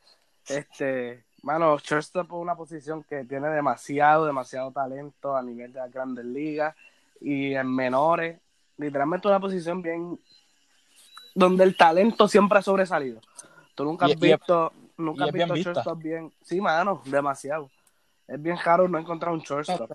[0.49, 5.93] Este, mano, shortstop es una posición que tiene demasiado, demasiado talento a nivel de las
[5.93, 6.75] grandes ligas
[7.21, 8.39] y en menores,
[8.77, 10.19] literalmente una posición bien
[11.35, 13.21] donde el talento siempre ha sobresalido.
[13.75, 15.73] Tú nunca Y- has y es- visto, nunca y has bien visto vista.
[15.73, 16.33] shortstop bien.
[16.43, 17.71] Sí, mano, demasiado.
[18.27, 19.91] Es bien raro no encontrar un shortstop.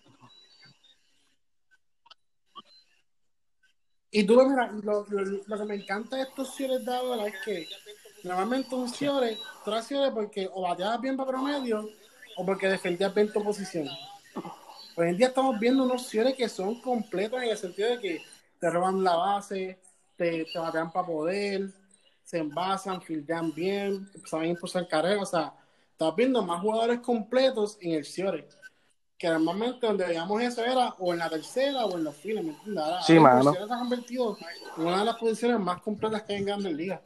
[4.12, 7.28] Y tú lo miras, lo, lo, lo que me encanta de estos cierres de ahora
[7.28, 7.68] es que
[8.26, 11.90] normalmente un cierre, tú eras cierre porque o bateabas bien para promedio
[12.36, 13.88] o porque defendías bien tu posición.
[14.98, 18.22] Hoy en día estamos viendo unos cierres que son completos en el sentido de que
[18.60, 19.80] te roban la base,
[20.18, 21.70] te, te batean para poder,
[22.24, 25.24] se envasan, fildean bien, saben impulsar carreras.
[25.24, 25.54] O sea,
[25.92, 28.48] estás viendo más jugadores completos en el cierre.
[29.18, 32.52] Que normalmente donde veíamos eso era o en la tercera o en los files, ¿me
[32.52, 32.84] entiendes?
[32.84, 33.54] Ahora, Sí, mano.
[33.54, 34.38] se ha convertido
[34.78, 37.00] en una de las posiciones más completas que hay en grandes ligas.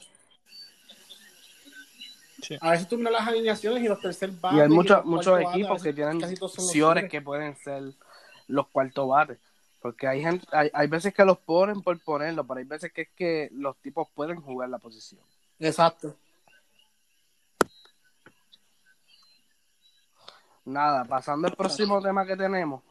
[2.42, 2.58] Sí.
[2.62, 4.58] A veces tú miras las alineaciones y los tercer bates.
[4.58, 7.10] Y hay muchos muchos equipos que tienen cierres.
[7.10, 7.84] que pueden ser
[8.48, 9.40] los cuartos bates.
[9.82, 13.02] Porque hay, gente, hay, hay veces que los ponen por ponerlo, pero hay veces que
[13.04, 15.22] es que los tipos pueden jugar la posición.
[15.58, 16.16] Exacto.
[20.66, 22.84] Nada, pasando al próximo tema que tenemos,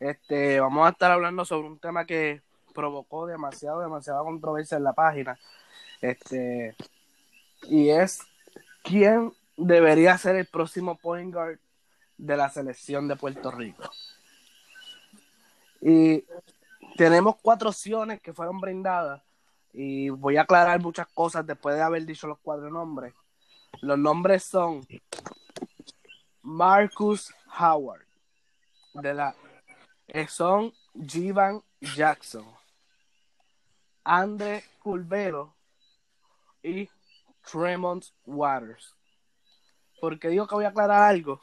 [0.00, 2.42] este, vamos a estar hablando sobre un tema que
[2.74, 5.38] provocó demasiado, demasiada controversia en la página.
[6.00, 6.74] Este,
[7.64, 8.20] y es
[8.82, 11.58] quién debería ser el próximo point guard
[12.16, 13.90] de la selección de Puerto Rico.
[15.80, 16.24] Y
[16.96, 19.22] tenemos cuatro opciones que fueron brindadas
[19.72, 23.14] y voy a aclarar muchas cosas después de haber dicho los cuatro nombres.
[23.80, 24.86] Los nombres son
[26.42, 28.04] Marcus Howard,
[28.94, 29.34] de la
[30.08, 30.72] eh, son
[31.06, 32.44] Jivan Jackson,
[34.04, 35.54] Andre Culvero
[36.62, 36.90] y
[37.50, 38.94] Tremont Waters.
[40.00, 41.40] Porque digo que voy a aclarar algo,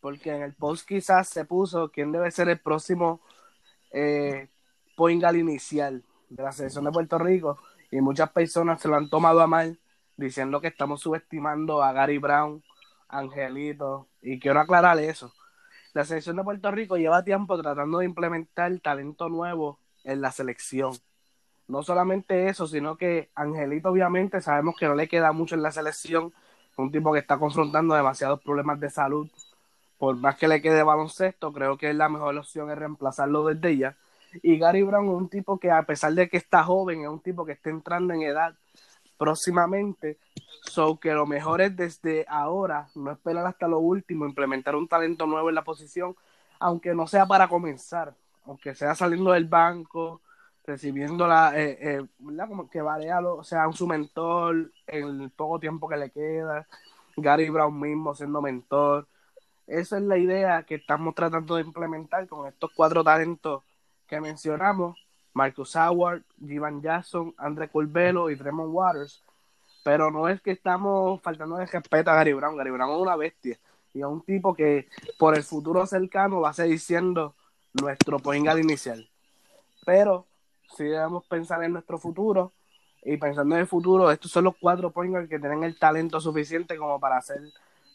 [0.00, 3.20] porque en el post quizás se puso quién debe ser el próximo
[3.92, 4.48] eh,
[4.96, 7.58] point guard inicial de la selección de Puerto Rico
[7.90, 9.78] y muchas personas se lo han tomado a mal
[10.16, 12.62] diciendo que estamos subestimando a Gary Brown,
[13.08, 15.32] Angelito, y quiero aclarar eso.
[15.94, 20.92] La selección de Puerto Rico lleva tiempo tratando de implementar talento nuevo en la selección.
[21.68, 25.70] No solamente eso, sino que Angelito obviamente sabemos que no le queda mucho en la
[25.70, 26.32] selección,
[26.78, 29.28] un tipo que está confrontando demasiados problemas de salud.
[29.98, 33.96] Por más que le quede baloncesto, creo que la mejor opción es reemplazarlo desde ya.
[34.42, 37.20] Y Gary Brown es un tipo que a pesar de que está joven, es un
[37.20, 38.54] tipo que está entrando en edad
[39.18, 40.18] próximamente.
[40.62, 45.26] So que lo mejor es desde ahora, no esperar hasta lo último, implementar un talento
[45.26, 46.16] nuevo en la posición,
[46.60, 50.20] aunque no sea para comenzar, aunque sea saliendo del banco,
[50.68, 52.46] recibiendo la, eh, eh, ¿verdad?
[52.46, 56.66] Como que Varea lo, sea su mentor en el poco tiempo que le queda,
[57.16, 59.08] Gary Brown mismo siendo mentor.
[59.66, 63.62] Esa es la idea que estamos tratando de implementar con estos cuatro talentos
[64.06, 64.98] que mencionamos,
[65.32, 69.22] Marcus Howard, Jivan Jackson, André Colbelo y Tremont Waters.
[69.84, 72.56] Pero no es que estamos faltando de respeto a Gary Brown.
[72.56, 73.58] Gary Brown es una bestia.
[73.94, 77.34] Y es un tipo que por el futuro cercano va a seguir siendo
[77.72, 79.08] nuestro point inicial.
[79.86, 80.27] Pero
[80.76, 82.52] si debemos pensar en nuestro futuro
[83.02, 86.20] y pensando en el futuro, estos son los cuatro point guard que tienen el talento
[86.20, 87.40] suficiente como para ser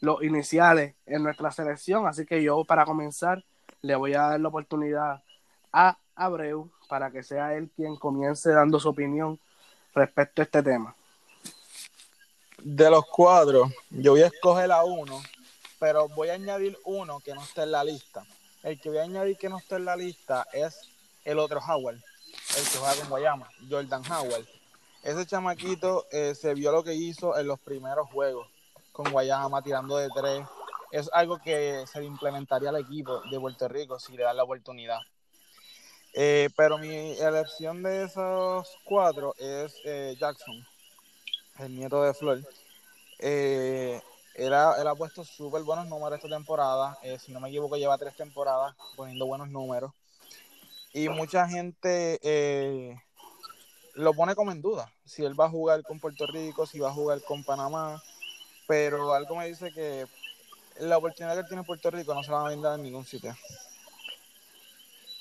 [0.01, 2.07] los iniciales en nuestra selección.
[2.07, 3.43] Así que yo, para comenzar,
[3.81, 5.23] le voy a dar la oportunidad
[5.71, 9.39] a Abreu para que sea él quien comience dando su opinión
[9.93, 10.95] respecto a este tema.
[12.61, 15.21] De los cuatro, yo voy a escoger a uno,
[15.79, 18.25] pero voy a añadir uno que no está en la lista.
[18.61, 20.79] El que voy a añadir que no está en la lista es
[21.25, 21.97] el otro Howard,
[22.57, 24.45] el que juega con Guayama, Jordan Howard.
[25.03, 28.47] Ese chamaquito eh, se vio lo que hizo en los primeros juegos
[28.91, 30.47] con Guayama tirando de tres.
[30.91, 34.43] Es algo que se le implementaría al equipo de Puerto Rico si le dan la
[34.43, 34.99] oportunidad.
[36.13, 40.55] Eh, pero mi elección de esos cuatro es eh, Jackson,
[41.57, 42.39] el nieto de Flor.
[43.17, 43.99] Eh,
[44.35, 46.97] él, ha, puesto súper buenos números esta temporada.
[47.19, 49.91] Si no me equivoco, lleva tres temporadas poniendo buenos números.
[50.93, 52.95] Y mucha gente eh,
[53.95, 54.93] lo pone como en duda.
[55.05, 58.01] Si él va a jugar con Puerto Rico, si va a jugar con Panamá.
[58.67, 60.05] Pero algo me dice que
[60.79, 63.05] la oportunidad que tiene en Puerto Rico no se la va a brindar en ningún
[63.05, 63.35] sitio.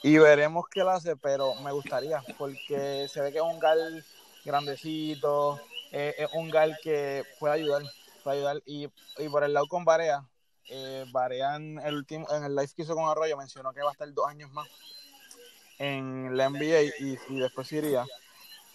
[0.03, 4.05] Y veremos qué él hace, pero me gustaría, porque se ve que es un gal
[4.45, 5.61] grandecito,
[5.93, 7.83] eh, es un gal que puede ayudar,
[8.25, 8.63] puede ayudar.
[8.67, 10.29] Y, y por el lado con Barea,
[10.69, 14.13] eh, en el, en el live que hizo con Arroyo mencionó que va a estar
[14.13, 14.69] dos años más
[15.83, 18.07] en la NBA y, y después iría.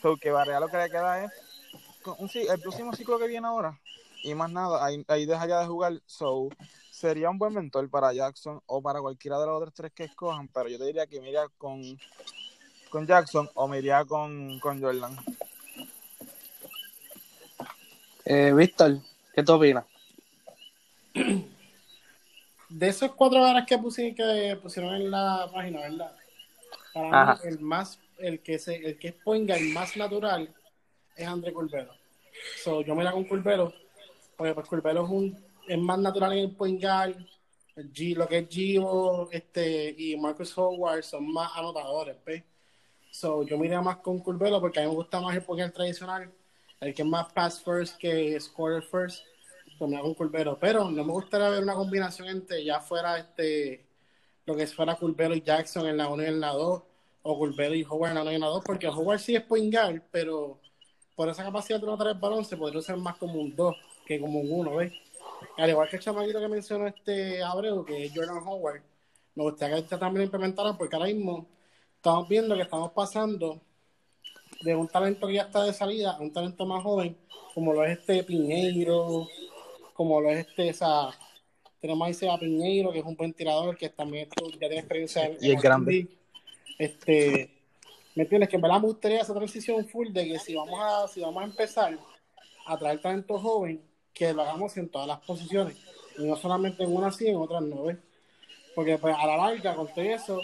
[0.01, 1.31] So que Barea lo que le queda es
[2.19, 3.79] un, el próximo ciclo que viene ahora.
[4.23, 6.01] Y más nada, ahí, ahí dejaría de jugar.
[6.05, 6.49] So,
[6.91, 10.49] sería un buen mentor para Jackson o para cualquiera de los otros tres que escojan,
[10.49, 11.81] pero yo te diría que me iría con,
[12.89, 15.15] con Jackson o me iría con, con Jordan.
[18.25, 18.99] Eh, Víctor,
[19.33, 19.85] ¿qué tú opinas?
[22.67, 26.13] De esos cuatro ganas que, pusi, que pusieron en la página, ¿verdad?
[26.97, 27.39] Para Ajá.
[27.43, 30.53] mí, el más, el que se, el que es point guard más natural
[31.15, 31.93] es André Curbelo.
[32.63, 33.73] So, yo me la con Curbelo,
[34.35, 37.27] porque pues Curbelo es un es más natural en el.
[37.75, 42.43] El G, lo que es Givo este, y Marcus Howard son más anotadores, ¿ves?
[43.11, 45.61] So, yo me iría más con Curbelo porque a mí me gusta más el point
[45.61, 46.31] guard tradicional,
[46.79, 49.23] el que es más pass first que scorer first.
[49.77, 50.57] Pues me hago un Curbelo.
[50.59, 53.86] Pero no me gustaría ver una combinación entre ya fuera este
[54.47, 56.83] lo que fuera Curbelo y Jackson en la 1 y en la 2,
[57.23, 59.43] o Curbelo y Howard en la 1 y en la 2, porque Howard sí es
[59.43, 60.59] point guard, pero
[61.15, 64.19] por esa capacidad de anotar el balón se podría usar más como un 2 que
[64.19, 64.93] como un 1, ¿ves?
[65.57, 68.81] Al igual que el chamaquito que mencionó este Abreu, que es Jordan Howard,
[69.35, 71.45] me gustaría que este también lo implementaran porque ahora mismo
[71.97, 73.61] estamos viendo que estamos pasando
[74.61, 77.17] de un talento que ya está de salida a un talento más joven,
[77.53, 79.27] como lo es este Piñeiro,
[79.93, 81.09] como lo es este, esa,
[81.79, 85.37] tenemos ahí a Piñeiro, que es un buen tirador, que también ya tiene experiencia en,
[85.39, 85.91] Y es grande.
[85.91, 86.09] League.
[86.77, 87.51] Este,
[88.15, 88.49] ¿me entiendes?
[88.49, 91.41] Que en verdad me gustaría esa transición full de que si vamos a, si vamos
[91.41, 91.97] a empezar
[92.65, 93.81] a traer talento joven,
[94.13, 95.77] que lo hagamos en todas las posiciones,
[96.17, 97.97] y no solamente en una sí, en otras no, ¿ves?
[98.75, 100.41] Porque pues a la larga, con todo eso,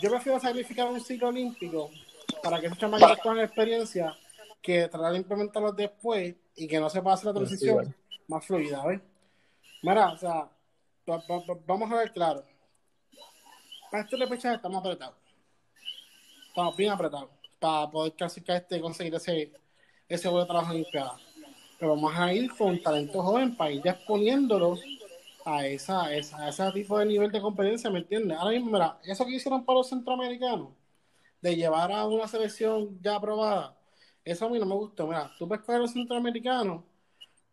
[0.00, 1.90] yo prefiero sacrificar un ciclo olímpico
[2.42, 4.16] para que esos chamaquitos cojan experiencia
[4.60, 7.94] que tratar de implementarlos después y que no se pase la transición
[8.28, 9.00] más fluida, ¿ves?
[9.82, 10.50] Mira, o sea,
[11.08, 12.44] va- va- va- vamos a ver claro.
[13.90, 15.16] Para este repechaje estamos apretados.
[16.48, 19.52] Estamos bien apretados para poder clasificar este conseguir ese,
[20.08, 21.16] ese buen trabajo en Olimpiada.
[21.78, 24.76] Pero vamos a ir con talento joven para ir ya exponiéndolo
[25.46, 28.36] a esa, esa, a ese tipo de nivel de competencia, ¿me entiendes?
[28.36, 30.68] Ahora mismo, mira, eso que hicieron para los centroamericanos,
[31.40, 33.74] de llevar a una selección ya aprobada,
[34.22, 35.06] eso a mí no me gustó.
[35.06, 36.82] Mira, tú puedes coger a los centroamericanos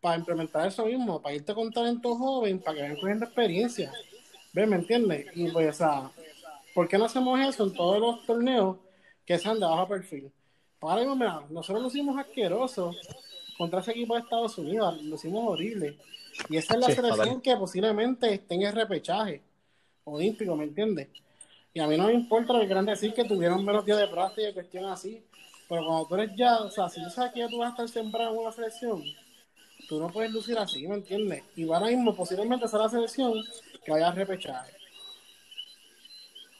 [0.00, 3.92] para implementar eso mismo, para irte con talento joven, para que vayan cogiendo experiencia.
[4.52, 4.68] ¿Ves?
[4.68, 5.26] ¿Me entiendes?
[5.34, 6.10] Y pues, o sea,
[6.74, 8.76] ¿por qué no hacemos eso en todos los torneos
[9.26, 10.30] que sean de bajo perfil?
[10.80, 12.96] Ahora mismo, mira, nosotros lo hicimos asquerosos
[13.56, 15.98] contra ese equipo de Estados Unidos, lo hicimos horrible.
[16.48, 19.42] Y esa es la Sí, selección que posiblemente esté en el repechaje
[20.04, 21.08] olímpico, ¿me entiendes?
[21.74, 24.06] Y a mí no me importa lo que quieran decir que tuvieron menos días de
[24.08, 25.22] práctica y cuestión así.
[25.68, 27.70] Pero cuando tú eres ya, o sea, si tú sabes que ya tú vas a
[27.72, 29.02] estar sembrado en una selección,
[29.88, 31.42] tú no puedes lucir así, ¿me entiendes?
[31.56, 33.32] Y ahora mismo posiblemente será la selección
[33.84, 34.72] que vaya a repechaje.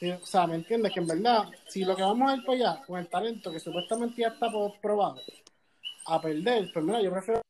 [0.01, 0.93] Sí, O sea, ¿me entiendes?
[0.93, 3.61] Que en verdad, si lo que vamos a ir para allá con el talento que
[3.61, 4.49] supuestamente ya está
[4.81, 5.21] probado,
[6.07, 7.43] a perder, pues mira, yo prefiero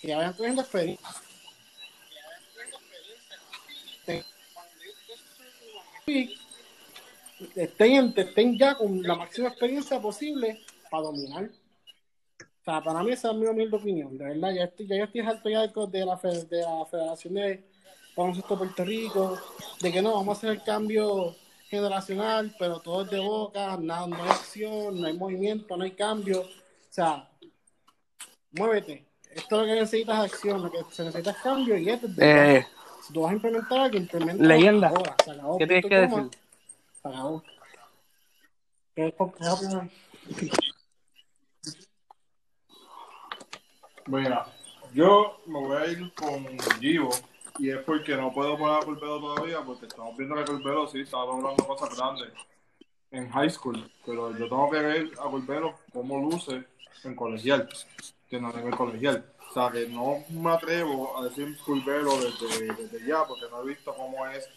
[0.00, 1.08] que vayan cogiendo experiencia.
[6.06, 6.36] Y
[7.54, 11.44] estén, estén ya con la máxima experiencia posible para dominar.
[11.44, 15.04] O sea, para mí esa es mi humilde opinión, de verdad, ya estoy, ya yo
[15.04, 17.64] estoy harto ya de, la, fe- de la Federación de
[18.16, 19.38] Baloncesto Puerto Rico,
[19.80, 21.34] de que no, vamos a hacer el cambio
[21.70, 25.92] generacional, pero todo es de boca, nada, no hay acción, no hay movimiento, no hay
[25.92, 26.42] cambio.
[26.42, 27.30] O sea,
[28.52, 29.06] muévete.
[29.30, 32.06] Esto es lo que necesitas es acción, lo que se necesita es cambio y esto
[32.08, 32.66] es de Eh,
[33.06, 34.88] Si tú vas a implementar, que implementa Leyenda.
[34.88, 35.16] ahora.
[35.56, 36.22] ¿Qué tienes que coma.
[36.24, 36.40] decir?
[37.02, 37.42] Se acabó.
[38.94, 39.90] ¿Qué- qué- qué opinas?
[44.06, 44.46] Mira,
[44.92, 46.44] yo me voy a ir con
[46.80, 47.10] Givo
[47.58, 51.18] y es porque no puedo a Corbelo todavía porque estamos viendo que Corbelo sí está
[51.18, 52.32] logrando cosas grandes
[53.12, 56.64] en high school, pero yo tengo que ver a Corbelo cómo luce
[57.04, 57.68] en colegial,
[58.28, 59.32] que no nivel colegial.
[59.48, 63.66] O sea, que no me atrevo a decir Corbelo desde, desde ya porque no he
[63.66, 64.48] visto cómo es,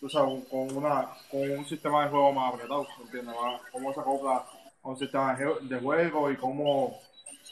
[0.00, 3.34] tú sabes, con, una, con un sistema de juego más apretado, ¿entiendes?
[3.34, 4.44] Más- Cómo se acopla
[4.82, 7.00] a un sistema de, juego y cómo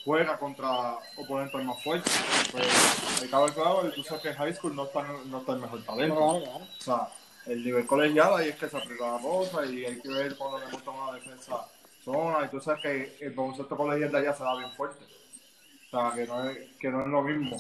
[0.05, 2.13] juega contra oponentes más fuertes.
[2.51, 2.67] Pues,
[3.21, 5.59] que ver claro, y tú sabes que en high school no está, no está el
[5.61, 6.25] mejor talento.
[6.25, 7.09] O sea,
[7.47, 10.59] el nivel colegial ahí es que se aprieta la cosa y hay que ver cuando
[10.59, 11.67] le gusta una defensa
[12.05, 12.45] zona.
[12.45, 15.05] Y tú sabes que el baloncesto colegial de allá se da bien fuerte.
[15.05, 17.57] O sea, que no es, que no es lo mismo.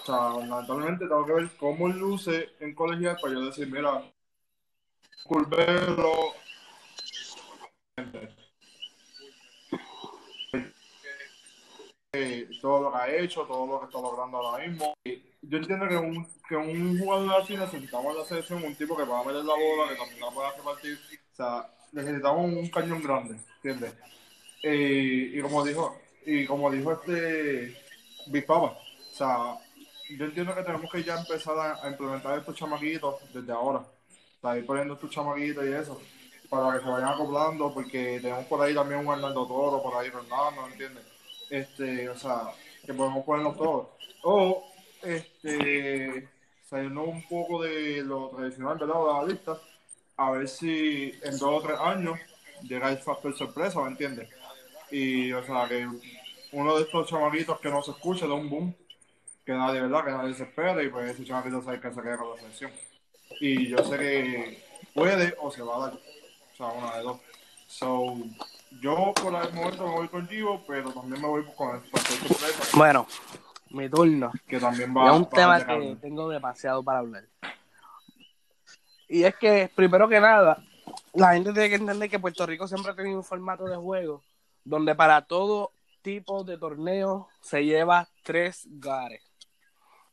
[0.00, 4.02] O sea, lamentablemente tengo que ver cómo luce en colegial para yo decir, mira,
[5.24, 6.34] Culvero
[12.12, 14.94] eh, todo lo que ha hecho, todo lo que está logrando ahora mismo.
[15.42, 19.22] Yo entiendo que un, que un jugador así necesitamos la selección un tipo que pueda
[19.24, 20.98] meter la bola, que también la pueda repartir.
[21.32, 23.94] O sea, necesitamos un cañón grande, ¿entiendes?
[24.62, 27.76] Eh, y como dijo, y como dijo este
[28.26, 28.76] Big o
[29.12, 29.56] sea,
[30.10, 33.80] yo entiendo que tenemos que ya empezar a, implementar estos chamaquitos desde ahora.
[33.80, 36.00] O sea, poniendo estos chamaquitos y eso,
[36.48, 40.08] para que se vayan acoplando, porque tenemos por ahí también un Hernando Toro, por ahí
[40.08, 41.04] Hernando, ¿entiendes?
[41.50, 42.52] Este, o sea,
[42.84, 43.88] que podemos ponerlos todos.
[44.22, 44.64] O,
[45.02, 46.28] este,
[46.64, 48.94] saliendo un poco de lo tradicional, ¿verdad?
[48.94, 49.58] De la lista,
[50.16, 52.18] a ver si en dos o tres años
[52.62, 54.28] llega el factor sorpresa, ¿me entiendes?
[54.90, 55.86] Y, o sea, que
[56.52, 58.74] uno de estos chamaquitos que no se escucha da un boom,
[59.48, 60.04] que nadie, ¿verdad?
[60.04, 62.70] Que nadie se espera y pues ese chamaquito sabe que se queda con la selección.
[63.40, 65.94] Y yo sé que puede o se va a dar.
[65.94, 67.20] O sea, una de dos.
[67.66, 68.14] So,
[68.82, 72.68] yo por el momento me voy con Givo, pero también me voy con el factor
[72.74, 73.06] Bueno,
[73.70, 74.32] mi turno.
[74.46, 77.24] que también va es un tema a que tengo demasiado para hablar.
[79.08, 80.62] Y es que, primero que nada,
[81.14, 84.22] la gente tiene que entender que Puerto Rico siempre ha tenido un formato de juego
[84.62, 85.72] donde para todo
[86.02, 89.27] tipo de torneo se lleva tres gares.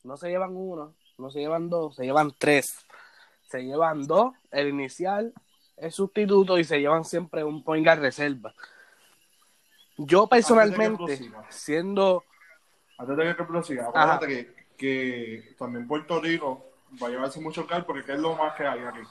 [0.06, 2.78] No se llevan uno, no se llevan dos, se llevan tres.
[3.48, 5.34] Se llevan dos, el inicial,
[5.78, 8.54] el sustituto y se llevan siempre un point guard reserva.
[9.98, 12.24] Yo personalmente, siendo
[12.98, 16.66] Antes de que prosiga, acuérdate que, que también Puerto Rico
[17.02, 19.02] va a llevarse mucho cal porque es lo más que hay aquí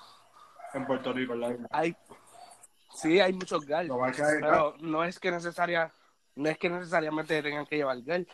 [0.74, 1.68] en Puerto Rico, en la isla.
[1.70, 1.96] hay
[2.92, 3.88] sí hay muchos hay
[4.40, 5.92] pero no es que necesaria
[6.36, 8.26] no es que necesariamente tengan que llevar guard,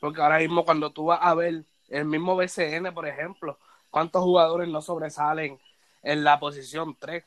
[0.00, 3.58] porque ahora mismo cuando tú vas a ver el mismo BCN, por ejemplo,
[3.90, 5.58] cuántos jugadores no sobresalen
[6.02, 7.24] en la posición 3,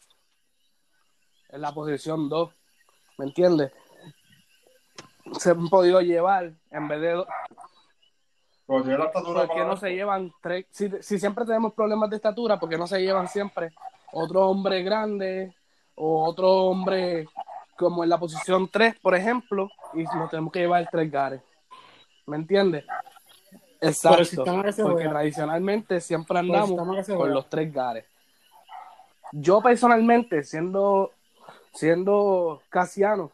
[1.50, 2.52] en la posición 2,
[3.18, 3.72] ¿me entiendes?
[5.40, 7.24] Se han podido llevar en vez de
[9.34, 10.66] ¿Por qué para- no se llevan tres?
[10.70, 13.72] Si, si siempre tenemos problemas de estatura, ¿por qué no se llevan siempre
[14.12, 15.56] otro hombre grande
[15.96, 17.28] o otro hombre
[17.76, 21.42] como en la posición 3, por ejemplo, y nos tenemos que llevar tres gares?
[22.28, 22.86] ¿Me entiendes?
[23.82, 24.44] Exacto.
[24.44, 25.10] Porque juega.
[25.10, 28.06] tradicionalmente siempre andamos con los tres gares.
[29.32, 31.12] Yo personalmente, siendo,
[31.74, 33.32] siendo casiano,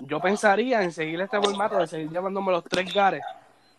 [0.00, 3.22] yo pensaría en seguir este formato de seguir llevándome los tres gares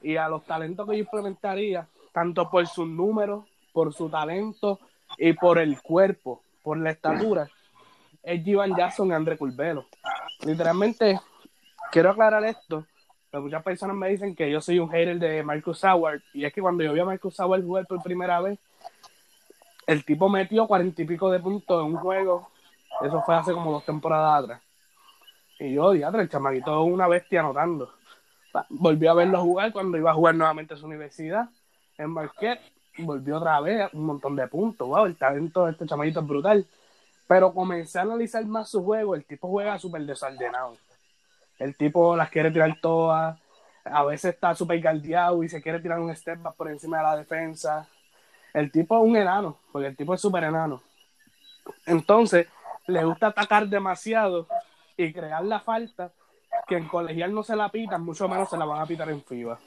[0.02, 4.80] y a los talentos que yo implementaría, tanto por sus números, por su talento
[5.18, 7.48] y por el cuerpo, por la estatura,
[8.24, 9.86] es Jivan Jackson y André Curvelo.
[10.42, 11.20] Literalmente,
[11.92, 12.86] quiero aclarar esto,
[13.42, 16.62] muchas personas me dicen que yo soy un hater de Marcus Howard, y es que
[16.62, 18.60] cuando yo vi a Marcus Howard jugar por primera vez,
[19.86, 22.50] el tipo metió cuarenta y pico de puntos en un juego,
[23.02, 24.62] eso fue hace como dos temporadas atrás.
[25.60, 27.94] Y yo, diadre, el chamaquito una bestia anotando.
[28.70, 31.50] Volvió a verlo jugar cuando iba a jugar nuevamente a su universidad
[31.98, 32.62] en Marquette.
[33.00, 34.88] Volvió otra vez, un montón de puntos.
[34.88, 36.66] Wow, el talento de este chamaquito es brutal.
[37.28, 39.16] Pero comencé a analizar más su juego.
[39.16, 40.76] El tipo juega súper desordenado.
[41.60, 43.40] El tipo las quiere tirar todas.
[43.84, 47.04] A veces está súper galdeado y se quiere tirar un step back por encima de
[47.04, 47.88] la defensa.
[48.54, 50.82] El tipo es un enano, porque el tipo es súper enano.
[51.86, 52.48] Entonces,
[52.88, 54.48] le gusta atacar demasiado
[54.96, 56.12] y crear la falta
[56.68, 59.24] que en colegial no se la pitan, mucho menos se la van a pitar en
[59.24, 59.60] FIBA.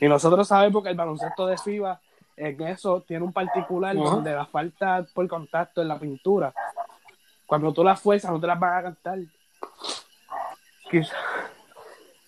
[0.00, 2.00] Y nosotros sabemos que el baloncesto de FIBA
[2.36, 4.10] en eso tiene un particular Ajá.
[4.10, 6.52] donde la falta por contacto en la pintura,
[7.46, 9.18] cuando tú las fuerzas no te las van a cantar.
[10.90, 11.16] Quizá-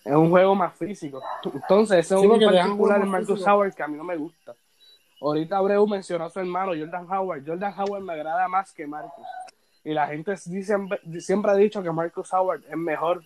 [0.04, 1.20] Es un juego más físico.
[1.52, 3.50] Entonces, ese es Sí, particular juego en más Marcus físico.
[3.52, 4.54] Howard que a mí no me gusta.
[5.20, 7.42] Ahorita Abreu mencionó a su hermano Jordan Howard.
[7.46, 9.26] Jordan Howard me agrada más que Marcus.
[9.84, 13.22] Y la gente sí siempre, ha dicho que Marcus Howard es mejor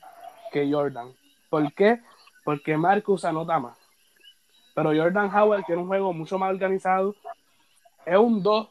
[0.52, 1.12] que Jordan.
[1.50, 2.00] ¿Por qué?
[2.44, 3.78] Porque Marcus anota más.
[4.74, 7.14] Pero Jordan Howard tiene un juego mucho más organizado.
[8.06, 8.68] Es un 2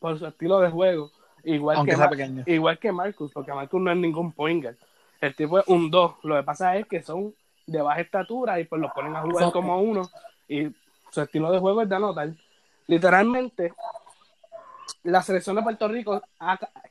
[0.00, 1.10] por su estilo de juego.
[1.44, 2.42] Igual Aunque que, sea Mar- pequeño.
[2.46, 4.76] igual que Marcus, porque Marcus no es ningún point guard.
[5.20, 6.14] El tipo es un 2.
[6.22, 7.34] Lo que pasa es que son
[7.66, 9.52] de baja estatura y pues los ponen a jugar Exacto.
[9.60, 10.08] como uno.
[10.48, 10.68] Y
[11.10, 12.30] su estilo de juego es de anotar.
[12.86, 13.72] Literalmente,
[15.04, 16.22] la selección de Puerto Rico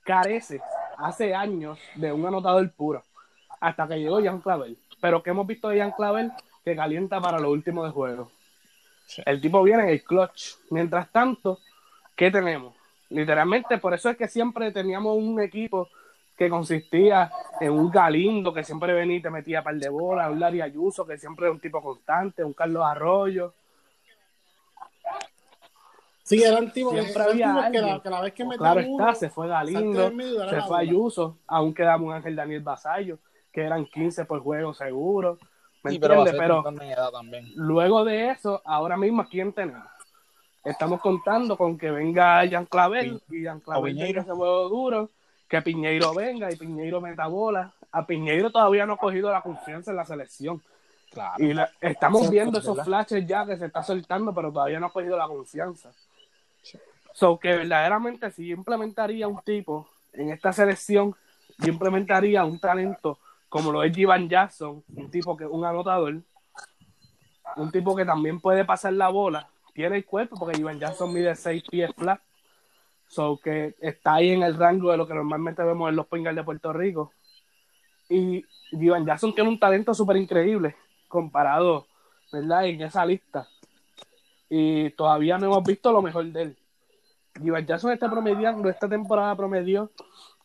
[0.04, 0.62] carece
[0.98, 3.04] hace años de un anotador puro.
[3.60, 4.78] Hasta que llegó Jan Clavel.
[5.02, 6.32] Pero que hemos visto de Jan Clavel
[6.64, 8.32] que calienta para lo último de juego.
[9.26, 10.56] El tipo viene en el clutch.
[10.70, 11.60] Mientras tanto,
[12.16, 12.76] ¿qué tenemos?
[13.10, 15.90] Literalmente, por eso es que siempre teníamos un equipo
[16.40, 17.30] que consistía
[17.60, 21.06] en un Galindo que siempre venía y te metía par de bolas, un Larry Ayuso
[21.06, 23.54] que siempre es un tipo constante, un Carlos Arroyo.
[26.24, 27.86] Sí, eran tipos, Siempre eran había tipos que alguien.
[27.88, 30.80] la, que la vez que metían Claro uno, está, se fue Galindo, se la fue.
[30.80, 33.18] Ayuso, aún quedaba un Ángel Daniel Basayo,
[33.52, 35.38] que eran 15 por juego seguro.
[35.84, 36.36] ¿Me Sí, entiendes?
[36.38, 36.64] Pero
[37.56, 39.84] luego de eso, ahora mismo, ¿a quién tenemos?
[40.64, 45.10] Estamos contando con que venga Jan Clavel y Jan Clavel tenga ese juego duro,
[45.50, 47.74] que Piñeiro venga y Piñeiro meta bola.
[47.92, 50.62] A Piñeiro todavía no ha cogido la confianza en la selección.
[51.12, 51.44] Claro.
[51.44, 52.86] Y la- estamos viendo es esos verdad.
[52.86, 55.92] flashes ya que se está soltando, pero todavía no ha cogido la confianza.
[57.14, 61.16] So que verdaderamente si yo implementaría un tipo en esta selección,
[61.58, 63.18] yo implementaría un talento
[63.50, 66.22] como lo es Jivan Jackson, un tipo que un anotador,
[67.56, 71.36] un tipo que también puede pasar la bola, tiene el cuerpo, porque Jivan Jackson mide
[71.36, 72.22] 6 pies flat,
[73.10, 76.36] so que está ahí en el rango de lo que normalmente vemos en los guard
[76.36, 77.12] de Puerto Rico.
[78.08, 80.76] Y Jivan Jackson tiene un talento súper increíble
[81.08, 81.88] comparado,
[82.32, 82.68] ¿verdad?
[82.68, 83.48] En esa lista.
[84.48, 86.58] Y todavía no hemos visto lo mejor de él.
[87.42, 89.92] Jivan Jackson está promediando, esta temporada promedió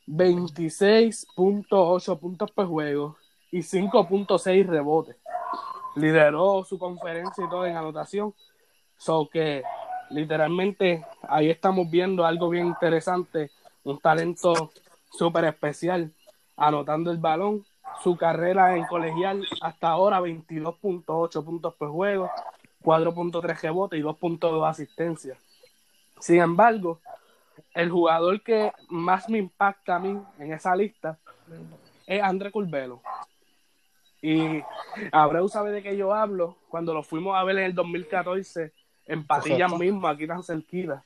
[0.06, 3.16] 26.8 puntos por juego
[3.50, 5.16] y 5.6 rebotes.
[5.96, 8.34] Lideró su conferencia y todo en anotación.
[8.96, 9.62] So que
[10.10, 13.50] literalmente ahí estamos viendo algo bien interesante,
[13.84, 14.70] un talento
[15.10, 16.12] súper especial,
[16.56, 17.64] anotando el balón.
[18.02, 22.30] Su carrera en colegial hasta ahora 22.8 puntos por juego,
[22.82, 25.38] 4.3 rebotes y 2.2 asistencias.
[26.18, 27.00] Sin embargo,
[27.72, 31.18] el jugador que más me impacta a mí en esa lista
[32.06, 33.00] es André Curbelo.
[34.22, 34.62] Y
[35.12, 38.72] Abreu sabe de qué yo hablo cuando lo fuimos a ver en el 2014
[39.06, 41.04] en Patillas mismo, aquí tan cerquita.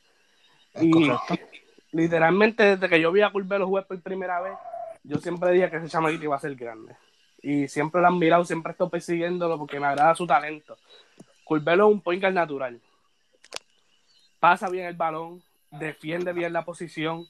[0.74, 1.46] Es Y correcto.
[1.92, 4.54] literalmente desde que yo vi a Curbelo jugar por primera vez,
[5.02, 6.94] yo siempre dije que ese chamaquito iba a ser grande.
[7.42, 10.76] Y siempre lo han mirado, siempre estoy persiguiéndolo porque me agrada su talento.
[11.44, 12.80] Curbelo es un point guard natural.
[14.40, 17.26] Pasa bien el balón, defiende bien la posición,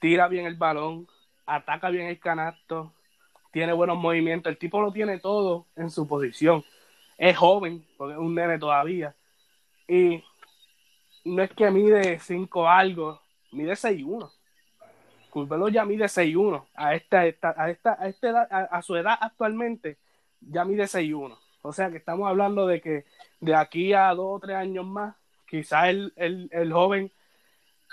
[0.00, 1.08] tira bien el balón,
[1.46, 2.92] ataca bien el canasto,
[3.52, 4.50] tiene buenos movimientos.
[4.50, 6.64] El tipo lo tiene todo en su posición.
[7.16, 9.14] Es joven, porque es un nene todavía.
[9.88, 10.22] Y
[11.24, 13.20] no es que mide 5 algo,
[13.52, 14.30] mide 6'1.
[15.30, 16.66] Curbelo ya mide 6'1.
[16.74, 19.98] A esta, esta- a esta, a esta a, a su edad actualmente,
[20.40, 21.36] ya mide 6'1.
[21.62, 23.04] O sea que estamos hablando de que
[23.40, 25.14] de aquí a dos o tres años más,
[25.48, 27.10] quizás el, el, el joven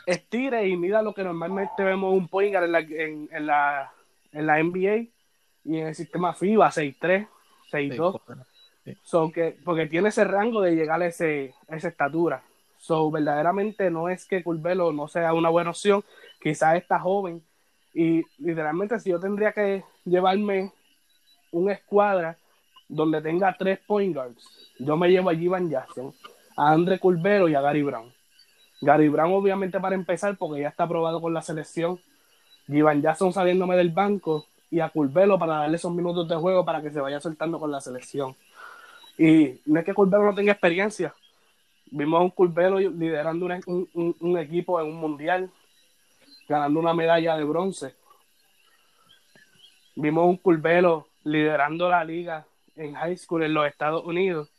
[0.05, 3.91] estire y mida lo que normalmente vemos un point guard en la, en, en la,
[4.31, 4.95] en la NBA
[5.65, 7.27] y en el sistema FIBA 6'3,
[7.71, 8.21] 6'2.
[9.33, 12.43] Que, porque tiene ese rango de llegar a, ese, esa estatura.
[12.77, 16.03] So, verdaderamente no es que Curbelo no sea una buena opción,
[16.41, 17.41] quizás está joven.
[17.93, 20.71] Y literalmente, si yo tendría que llevarme
[21.51, 22.37] una escuadra
[22.89, 26.13] donde tenga tres point guards, yo me llevo a Jivan Jackson,
[26.57, 28.11] a Andre Curbelo y a Gary Brown.
[28.81, 31.99] Gary Brown, obviamente, para empezar, porque ya está aprobado con la selección.
[32.67, 36.81] Jivan Jackson saliéndome del banco y a Curbelo para darle esos minutos de juego para
[36.81, 38.35] que se vaya soltando con la selección.
[39.17, 41.13] Y no es que Curbelo no tenga experiencia.
[41.87, 45.49] Vimos a un Curbelo liderando un, un- equipo en un mundial,
[46.47, 47.95] ganando una medalla de bronce.
[49.95, 52.45] Vimos a un Curbelo liderando la liga
[52.75, 54.49] en high school en los Estados Unidos.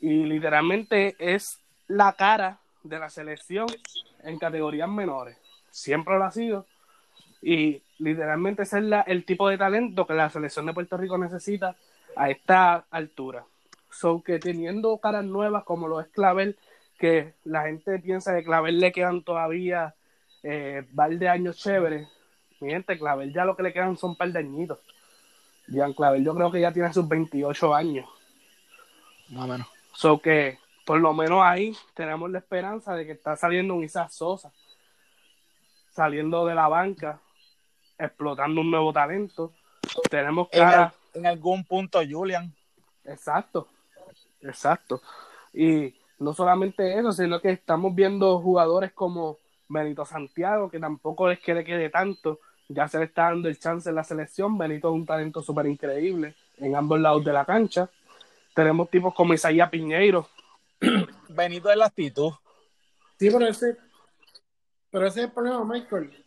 [0.00, 3.66] Y literalmente es la cara de la selección
[4.22, 5.36] en categorías menores.
[5.70, 6.66] Siempre lo ha sido.
[7.42, 11.18] Y literalmente ese es la- el tipo de talento que la selección de Puerto Rico
[11.18, 11.76] necesita
[12.16, 13.44] a esta altura.
[13.90, 16.56] So que teniendo caras nuevas como lo es Clavel,
[16.98, 19.94] que la gente piensa que Clavel le quedan todavía
[20.42, 22.08] eh, par de años chéveres.
[22.60, 24.78] Mi gente, Clavel ya lo que le quedan son par de añitos.
[25.66, 28.06] Jean Clavel yo creo que ya tiene sus 28 años.
[29.30, 29.66] Más o menos.
[29.94, 34.10] So que por lo menos ahí tenemos la esperanza de que está saliendo un Isaac
[34.10, 34.52] Sosa,
[35.90, 37.20] saliendo de la banca,
[37.98, 39.52] explotando un nuevo talento.
[40.08, 42.52] Tenemos En, cara, al- en algún punto, Julian.
[43.04, 43.68] exacto,
[44.42, 45.02] exacto.
[45.52, 49.38] Y no solamente eso, sino que estamos viendo jugadores como
[49.68, 53.58] Benito Santiago, que tampoco es que le quede tanto, ya se le está dando el
[53.58, 54.58] chance en la selección.
[54.58, 57.88] Benito es un talento súper increíble en ambos lados de la cancha.
[58.54, 60.28] Tenemos tipos como Isaías Piñeiro,
[61.28, 62.32] Benito de la actitud.
[63.18, 63.76] Sí, pero ese,
[64.90, 66.24] pero ese es el problema, Michael.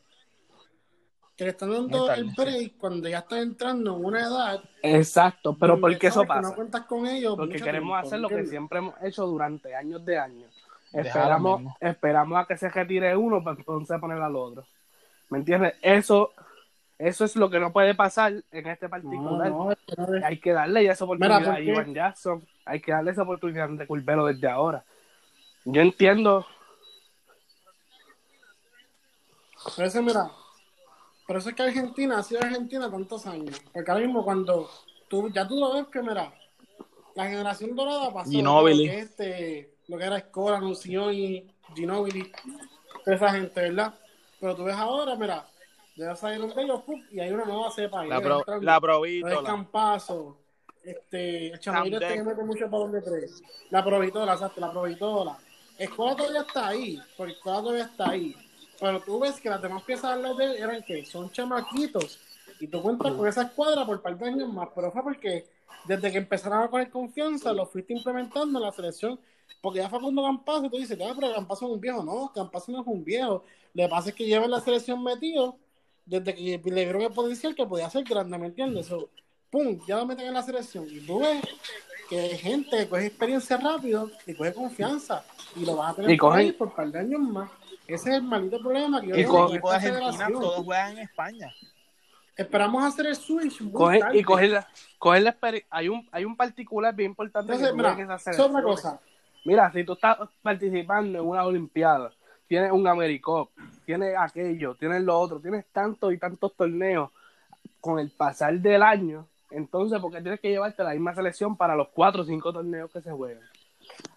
[1.35, 4.63] Que le están dando el break cuando ya están entrando en una edad.
[4.83, 6.49] Exacto, pero ¿por qué eso pasa?
[6.49, 7.35] No cuentas con ellos.
[7.35, 8.51] Porque queremos tiempo, hacer lo que ¿entiendes?
[8.51, 10.51] siempre hemos hecho durante años de años.
[10.93, 14.63] Esperamos, esperamos a que se retire uno para entonces poner al otro.
[15.29, 15.73] ¿Me entiendes?
[15.81, 16.33] Eso,
[16.99, 19.49] eso es lo que no puede pasar en este particular.
[19.49, 19.75] no, no
[20.23, 21.59] Hay que darle esa oportunidad Mira, a.
[21.59, 22.47] Ivan Jackson.
[22.65, 24.85] Hay que darle esa oportunidad de Curbelo desde ahora.
[25.65, 26.45] Yo entiendo,
[29.75, 30.29] Por eso, mira,
[31.27, 33.61] por eso es que Argentina ha sido Argentina tantos años.
[33.71, 34.69] Porque ahora mismo cuando
[35.07, 36.33] tú, ya tú lo ves que, mira,
[37.15, 38.87] la generación dorada pasó Ginóbili.
[38.87, 42.31] Lo que, este, lo que era Escola, Nuncioni, Ginóbili,
[43.03, 43.93] toda esa gente, ¿verdad?
[44.39, 45.45] Pero tú ves ahora, mira,
[45.95, 48.09] ya salieron de ellos y hay una nueva cepa ahí.
[48.09, 48.65] La, pro, entrando.
[48.65, 49.43] la Lo de provítola.
[49.43, 50.37] Campazo,
[50.83, 53.41] este, el chamoyito Sam este que mete mucho balón de tres.
[53.69, 55.37] La provitola, exacto, la provitola.
[55.77, 58.35] Escuela todavía está ahí, porque Escuela todavía está ahí.
[58.83, 62.19] Pero tú ves que las demás piezas de de él eran que son chamaquitos.
[62.59, 64.67] Y tú cuentas con esa escuadra por par de años más.
[64.75, 65.45] Pero fue porque
[65.85, 69.17] desde que empezaron a coger confianza, lo fuiste implementando en la selección.
[69.61, 72.03] Porque ya Facundo Campazo, tú dices, ah, pero Campazo es un viejo.
[72.03, 73.45] No, Campazo no es un viejo.
[73.73, 75.55] Lo que pasa es que lleva en la selección metido
[76.05, 78.87] desde que le vieron el potencial que podía ser grande, ¿me entiendes?
[78.87, 79.07] So,
[79.49, 80.85] pum, ya lo meten en la selección.
[80.89, 81.41] Y tú ves
[82.09, 85.23] que hay gente que coge experiencia rápido y coge confianza.
[85.55, 87.49] Y lo vas a tener Y por ahí por un par de años más.
[87.93, 90.91] Ese es el maldito problema que yo Y con El equipo de Argentina todos juegan
[90.93, 91.53] en España.
[92.35, 93.61] Esperamos hacer el switch.
[94.13, 94.67] y coger la,
[94.97, 95.37] coger la
[95.69, 98.63] hay un, hay un particular bien importante Entonces, que tú mira, en esas es otra
[98.63, 98.99] cosa.
[99.45, 102.11] Mira, si tú estás participando en una Olimpiada,
[102.47, 103.51] tienes un AmeriCup,
[103.85, 107.11] tienes aquello, tienes lo otro, tienes tantos y tantos torneos
[107.79, 111.75] con el pasar del año, entonces, ¿por qué tienes que llevarte la misma selección para
[111.75, 113.43] los cuatro o cinco torneos que se juegan?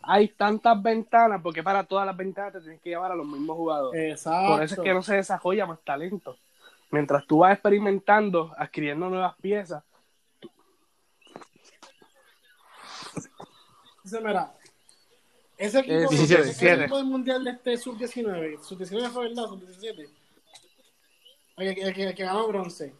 [0.02, 3.56] Hay tantas ventanas, porque para todas las ventanas te tienes que llevar a los mismos
[3.56, 4.12] jugadores.
[4.12, 4.52] Exacto.
[4.54, 6.36] Por eso es que no se desarrolla más talento.
[6.90, 9.82] Mientras tú vas experimentando, adquiriendo nuevas piezas,
[14.06, 14.54] Entonces, mira,
[15.58, 16.80] ese equipo, Eh, 17, 17.
[16.82, 20.08] equipo del mundial de este sub-19, sub-19 fue verdad, sub-17,
[21.56, 22.94] el, el el que ganó bronce.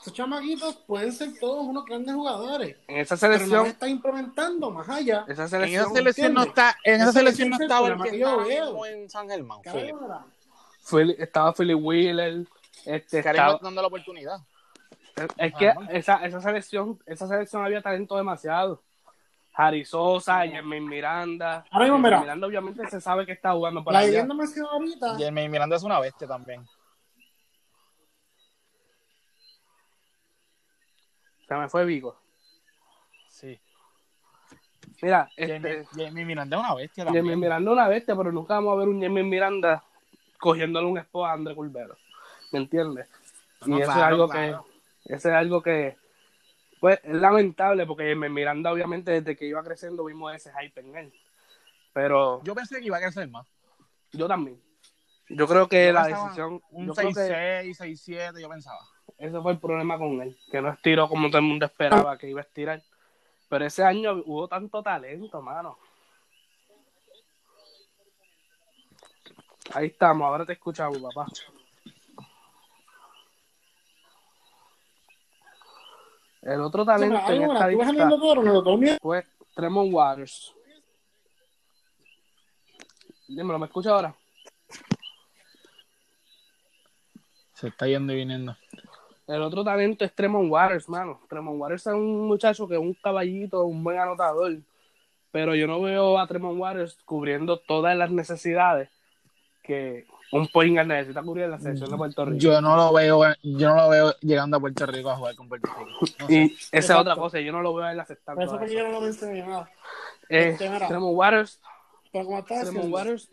[0.00, 3.88] Esos chamaquitos pueden ser todos unos grandes jugadores, en esa pero no selección, los está
[3.88, 5.24] implementando más allá.
[5.28, 8.02] esa En selección, esa selección no está, en esa Esa selección no estaba es el
[8.10, 8.86] que yo veo.
[8.86, 9.60] en San Germán,
[11.18, 12.46] estaba Philly Wheeler,
[12.86, 14.38] este, Karim estaba- dando la oportunidad.
[15.36, 15.80] es que Ajá.
[15.90, 18.82] esa, esa selección, esa selección había talento demasiado.
[19.52, 21.64] Harry Sosa, Jermaine Miranda.
[21.70, 22.10] Ahora mismo, mira.
[22.20, 24.08] Jermaine Miranda obviamente se sabe que está jugando por La allá.
[24.08, 26.66] vivienda mencionó ahorita, Jeremy Miranda es una bestia también.
[31.50, 32.16] Se me fue Vigo.
[33.28, 33.58] Sí.
[35.02, 37.40] Mira, este, Jeremy Miranda es una bestia también.
[37.40, 39.82] Miranda es una bestia, pero nunca vamos a ver un Jermaine Miranda
[40.38, 41.96] cogiéndole un expo a André Culvero.
[42.52, 43.08] ¿Me entiendes?
[43.66, 44.64] Y eso claro, es algo claro.
[45.04, 45.96] que, eso es algo que,
[46.78, 50.96] pues, es lamentable porque Jermaine Miranda, obviamente, desde que iba creciendo vimos ese hype en
[50.96, 51.12] él.
[51.92, 53.44] Pero Yo pensé que iba a crecer más.
[54.12, 54.62] yo también.
[55.28, 58.78] Yo creo que Yo la decisión, Un yo creo que 6-6, 6-7, yo pensaba.
[59.20, 62.28] Ese fue el problema con él, que no estiró como todo el mundo esperaba que
[62.28, 62.82] iba a estirar.
[63.50, 65.76] Pero ese año hubo tanto talento, mano.
[69.74, 71.26] Ahí estamos, ahora te escuchamos, papá.
[76.40, 80.54] El otro talento en esta lista no, fue Tremont Waters.
[83.28, 84.14] Dímelo, ¿me escucha ahora?
[87.52, 88.56] Se está yendo y viniendo.
[89.30, 91.20] El otro talento es Tremont Waters, mano.
[91.28, 94.56] Tremont Waters es un muchacho que es un caballito, un buen anotador.
[95.30, 98.88] Pero yo no veo a Tremont Waters cubriendo todas las necesidades
[99.62, 102.38] que un point guard necesita cubrir en la selección de Puerto Rico.
[102.38, 105.48] Yo no lo veo, yo no lo veo llegando a Puerto Rico a jugar con
[105.48, 105.90] Puerto Rico.
[106.00, 106.14] No sé.
[106.34, 107.00] y esa es Exacto.
[107.02, 108.74] otra cosa, yo no lo veo a él aceptando eso que eso.
[108.74, 109.70] yo no lo mencioné nada.
[110.28, 110.88] Eh, Este, mira.
[110.88, 111.60] Tremont Waters,
[112.12, 113.30] Pero como estaba Tremont diciendo, Waters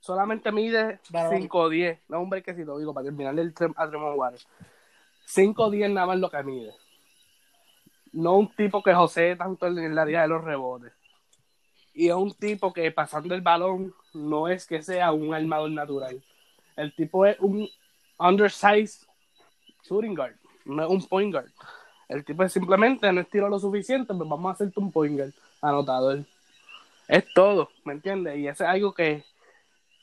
[0.00, 1.36] solamente mide Vale, vale.
[1.40, 1.98] 5 o 10.
[2.08, 4.46] No es un brequecito, digo, para terminar el trem- a Tremont Waters.
[5.32, 6.74] 5 o 10 nada más lo que mide.
[8.12, 10.92] No un tipo que josee tanto en el área de los rebotes.
[11.94, 16.22] Y es un tipo que pasando el balón no es que sea un armador natural.
[16.76, 17.66] El tipo es un
[18.18, 19.06] undersized
[19.82, 21.50] shooting guard, no es un point guard.
[22.08, 25.32] El tipo es simplemente no estiró lo suficiente, pues vamos a hacerte un point guard
[25.62, 26.26] anotador.
[27.08, 28.36] Es todo, ¿me entiendes?
[28.36, 29.24] Y eso es algo que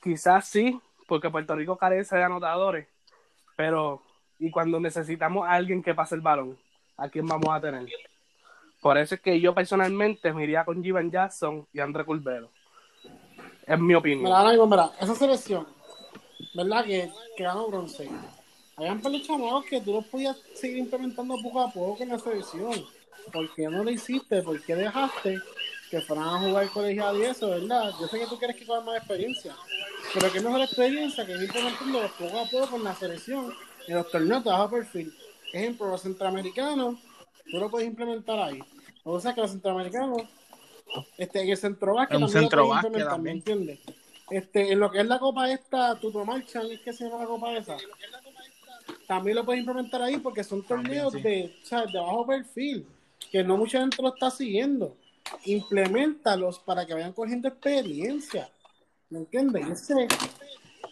[0.01, 2.87] quizás sí, porque Puerto Rico carece de anotadores,
[3.55, 4.01] pero
[4.39, 6.57] y cuando necesitamos a alguien que pase el balón,
[6.97, 7.87] ¿a quién vamos a tener?
[8.81, 12.49] Por eso es que yo personalmente me iría con Jivan Jackson y André Culvero.
[13.67, 14.23] Es mi opinión.
[14.23, 15.67] Mira, mira, esa selección,
[16.55, 16.85] ¿verdad?
[16.85, 18.09] Que, que ganó bronce.
[18.77, 22.73] Habían chamacos que tú los podías seguir implementando poco a poco en la selección.
[23.33, 24.41] ¿Por qué no lo hiciste?
[24.41, 25.37] ¿Por qué dejaste
[25.91, 27.91] que fueran a jugar colegial y eso, verdad?
[27.99, 29.53] Yo sé que tú quieres que cojan más experiencia,
[30.13, 33.53] pero qué mejor experiencia que ir implementando poco a poco en la selección
[33.87, 35.13] en los torneos de bajo perfil.
[35.53, 36.99] Ejemplo, los centroamericanos,
[37.49, 38.59] tú lo puedes implementar ahí.
[39.03, 40.21] O sea que los centroamericanos,
[41.17, 43.79] este, en el centro básquet un también lo centro puedes básquet implementar, ¿me entiendes?
[44.29, 47.25] Este, en lo que es la copa esta, Tuto Marchan, es que se llama la
[47.25, 47.77] copa esa.
[49.07, 51.21] También lo puedes implementar ahí porque son torneos sí.
[51.21, 52.85] de, o sea, de bajo perfil,
[53.31, 54.95] que no mucha gente lo está siguiendo.
[55.45, 58.49] Implementalos para que vayan cogiendo experiencia.
[59.09, 59.67] ¿Me entiendes?
[59.67, 60.07] Ese,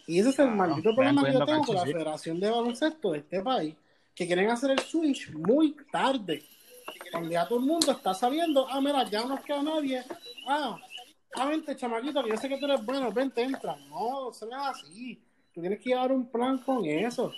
[0.06, 1.84] y ese es el maldito problema que yo tengo con la.
[1.84, 3.74] Federación de Baloncesto de este país,
[4.14, 6.42] que quieren hacer el switch muy tarde.
[7.12, 10.02] Cuando ya todo el mundo está sabiendo, ah, mira, ya no nos queda nadie.
[10.46, 10.78] Ah,
[11.34, 13.76] ah, vente, chamaquito, que yo sé que tú eres bueno, vente, entra.
[13.88, 15.22] No, eso no así.
[15.54, 17.32] Tú tienes que llevar un plan con eso.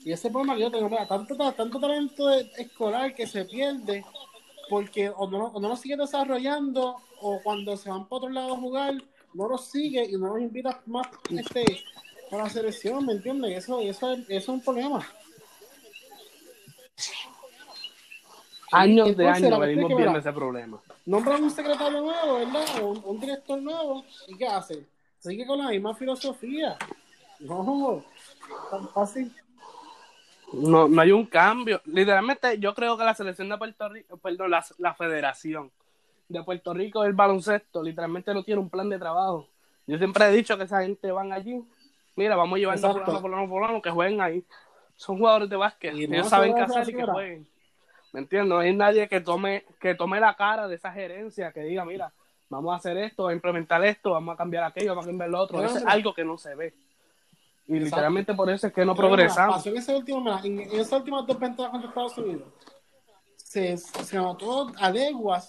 [0.00, 4.04] Y ese problema que yo tengo, mira, tanto, tanto talento escolar que se pierde
[4.68, 8.54] porque o no, o no lo sigue desarrollando o cuando se van para otro lado
[8.54, 8.94] a jugar,
[9.34, 11.84] no los sigue y no los invita más este,
[12.32, 13.58] a la selección, ¿me entiendes?
[13.64, 15.06] Eso, eso, es- eso es un problema.
[18.72, 20.80] Años de años venimos viendo ese problema.
[21.06, 22.64] Nombran un secretario nuevo, ¿verdad?
[22.82, 24.86] O un, un director nuevo, ¿y qué hace?
[25.20, 26.76] Sigue con la misma filosofía.
[27.40, 28.02] No,
[28.70, 29.32] tan fácil.
[30.52, 31.80] No, no hay un cambio.
[31.84, 35.70] Literalmente, yo creo que la selección de Puerto Rico, perdón, la, la federación
[36.28, 39.48] de Puerto Rico del baloncesto, literalmente no tiene un plan de trabajo.
[39.86, 41.62] Yo siempre he dicho que esa gente van allí.
[42.16, 44.44] Mira, vamos llevando a fulano, fulano, fulano, que jueguen ahí.
[44.96, 45.94] Son jugadores de básquet.
[45.94, 47.48] Y Ellos saben qué hacer y que jueguen.
[48.12, 48.48] ¿Me entiendes?
[48.48, 52.12] No hay nadie que tome, que tome la cara de esa gerencia, que diga, mira,
[52.48, 55.30] vamos a hacer esto, vamos a implementar esto, vamos a cambiar aquello, vamos a cambiar
[55.30, 55.62] lo otro.
[55.62, 56.72] Eso es algo que no se ve.
[57.66, 57.84] Y Exacto.
[57.84, 59.56] literalmente por eso es que no Pero, mira, progresamos.
[59.56, 62.48] Pasó en, ese último, mira, en, en esas últimas dos ventajas contra Estados Unidos.
[63.36, 65.48] Se, se notó a leguas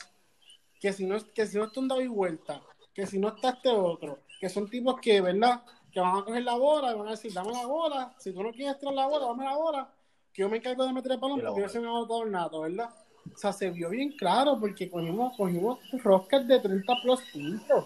[0.85, 2.61] que si no, que si no está un David Vuelta,
[2.93, 5.63] que si no está este otro, que son tipos que, ¿verdad?
[5.91, 8.43] Que van a coger la bola y van a decir, dame la bola, si tú
[8.43, 9.91] no quieres tirar la bola, dame la bola,
[10.31, 12.91] que yo me encargo de meter el balón porque yo soy un agotador nato, ¿verdad?
[13.33, 17.85] O sea, se vio bien claro porque cogimos, cogimos roscas de 30 plus puntos,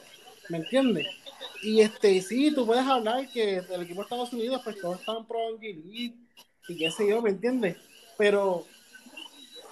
[0.50, 1.08] ¿me entiendes?
[1.64, 5.26] Y este, sí, tú puedes hablar que el equipo de Estados Unidos, pues todos estaban
[5.26, 6.14] pro y
[6.78, 7.78] qué sé yo, ¿me entiendes?
[8.18, 8.66] Pero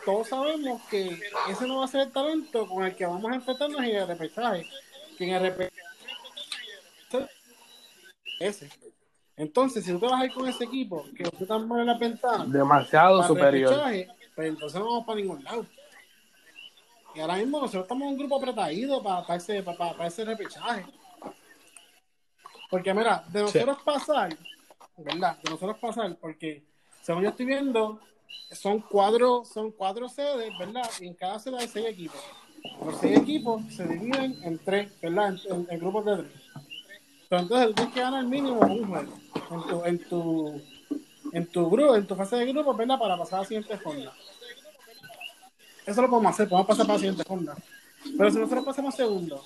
[0.07, 3.35] todos sabemos que ese no va a ser el talento con el que vamos a
[3.35, 4.65] enfrentarnos en el repechaje.
[5.17, 5.81] Que en el repechaje
[8.39, 8.69] ese.
[9.35, 11.87] Entonces, si tú te vas a ir con ese equipo, que tú tan mal en
[11.87, 13.75] la ventana, Demasiado superior.
[14.33, 15.65] pues entonces no vamos para ningún lado.
[17.13, 20.23] Y ahora mismo nosotros estamos en un grupo apretadido para, para, ese, para, para ese
[20.23, 20.85] repechaje.
[22.69, 24.37] Porque mira, de nosotros pasar,
[24.95, 25.37] ¿verdad?
[25.43, 26.63] De nosotros pasar, porque
[27.01, 27.99] según yo estoy viendo,
[28.51, 30.89] son cuatro, son cuatro sedes, ¿verdad?
[30.99, 32.21] Y en cada sede hay seis equipos.
[32.85, 35.35] Los seis equipos se dividen en tres, ¿verdad?
[35.49, 36.31] En, grupos de tres.
[37.29, 39.13] Entonces tú tienes que ganar mínimo un juego
[39.51, 40.61] en tu, en tu,
[41.33, 42.99] en tu grupo, en tu fase de grupo, ¿verdad?
[42.99, 44.13] Para pasar a la siguiente ronda.
[45.85, 47.55] Eso lo podemos hacer, podemos pasar para la siguiente ronda.
[48.17, 49.43] Pero si nosotros pasamos segundo,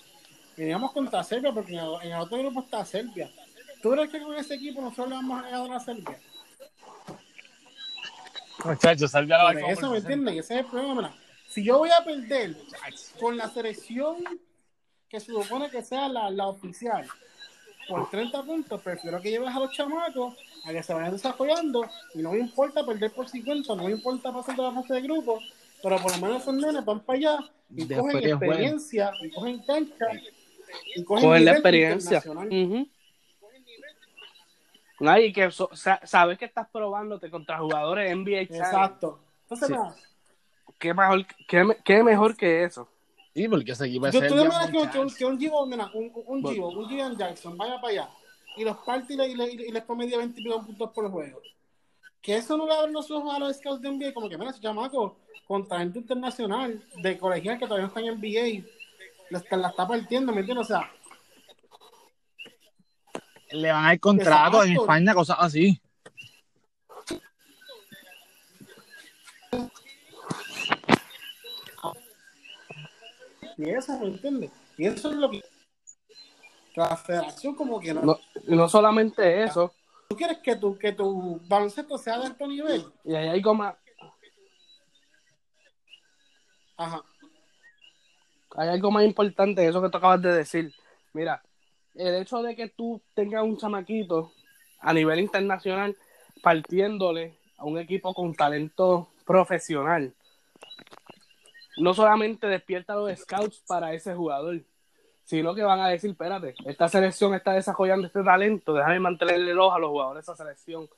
[0.57, 3.31] y digamos contra Serbia, porque en el, en el otro grupo está Serbia.
[3.81, 6.19] ¿Tú crees que con ese equipo nosotros le vamos a ganar a Serbia?
[8.65, 10.35] Muchachos, salve a la Por eso, ¿me entiendes?
[10.35, 10.93] Y ese es el problema.
[10.95, 11.15] mira.
[11.47, 12.55] Si yo voy a perder
[13.19, 14.17] con la selección
[15.09, 17.05] que se supone que sea la, la oficial
[17.89, 20.33] por 30 puntos, prefiero que lleves a los chamacos
[20.63, 24.31] a que se vayan desarrollando y no me importa perder por 50, no me importa
[24.31, 25.39] pasar de la fase de grupo,
[25.83, 27.39] pero por lo menos esos nenes van para allá
[27.69, 30.05] y Después cogen experiencia y cogen cancha
[30.95, 32.23] y cogen Coger la nivel experiencia.
[35.01, 38.41] No, y que so- sa- sabes que estás probándote contra jugadores NBA.
[38.41, 39.19] Exacto.
[39.43, 39.73] Entonces, Sí.
[39.73, 39.95] nada,
[40.77, 42.87] ¿Qué mejor, qué, me- qué mejor que eso?
[43.35, 46.11] Sí, porque ese equipo es Yo, das que, que un, que un Givo, mira, un,
[46.25, 48.09] un Givo, un Gideon Jackson vaya para allá
[48.57, 51.09] y los parte y, le- y, le- y les promedia 20 y pico puntos por
[51.11, 51.39] juego.
[52.21, 54.51] Que eso no le abre los ojos a los scouts de NBA, como que, mira,
[54.51, 58.63] ese chamaco con talento internacional de colegial que todavía no está en NBA,
[59.29, 60.65] la la está partiendo, ¿me entiendes?
[60.65, 60.91] O sea,
[63.51, 64.81] Le van a dar contratos en Exacto.
[64.83, 65.81] España, cosas así.
[73.57, 74.51] y eso, ¿me entiendes?
[74.77, 75.41] Y eso es lo que
[76.75, 78.01] la federación como que no.
[78.01, 79.73] No, y no solamente eso,
[80.09, 82.85] ¿Tú quieres que tu, que tu baloncesto sea de alto nivel?
[83.03, 83.75] y ahí hay algo más,
[86.77, 87.01] Ajá.
[88.55, 90.73] hay algo más importante de eso que tú acabas de decir.
[91.13, 91.41] Mira,
[91.95, 94.31] el hecho de que tú tengas un chamaquito
[94.79, 95.95] a nivel internacional
[96.41, 100.13] partiéndole a un equipo con talento profesional,
[101.77, 104.61] no solamente despierta a los scouts para ese jugador,
[105.23, 109.59] sino que van a decir, espérate, esta selección está desarrollando este talento, déjame mantenerle el
[109.59, 110.89] ojo a los jugadores de esa selección.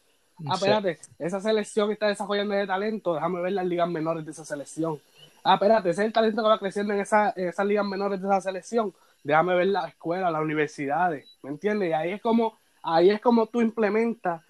[0.47, 4.45] Ah, espérate, esa selección está desarrollando ese talento, déjame ver las ligas menores de esa
[4.45, 4.99] selección.
[5.43, 8.21] Ah, espérate, ese es el talento que va creciendo en, esa, en esas ligas menores
[8.21, 8.93] de esa selección.
[9.23, 11.89] Déjame ver las escuelas, las universidades, ¿me entiendes?
[11.89, 14.41] Y ahí es como, ahí es como tú implementas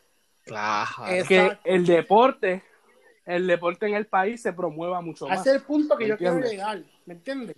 [0.45, 1.05] Claro.
[1.05, 1.61] Que Exacto.
[1.63, 2.63] el deporte,
[3.25, 5.39] el deporte en el país se promueva mucho más.
[5.39, 7.55] Ese es el punto que ¿Me yo quiero llegar, ¿me entiendes?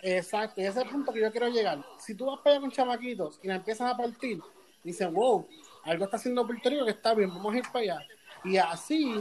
[0.00, 1.84] Exacto, ese es el punto que yo quiero llegar.
[1.98, 4.40] Si tú vas para allá con chamaquitos y la empiezas a partir,
[4.82, 5.48] dicen, wow,
[5.84, 8.06] algo está haciendo Puerto Rico que está bien, vamos a ir para allá.
[8.44, 9.20] Y así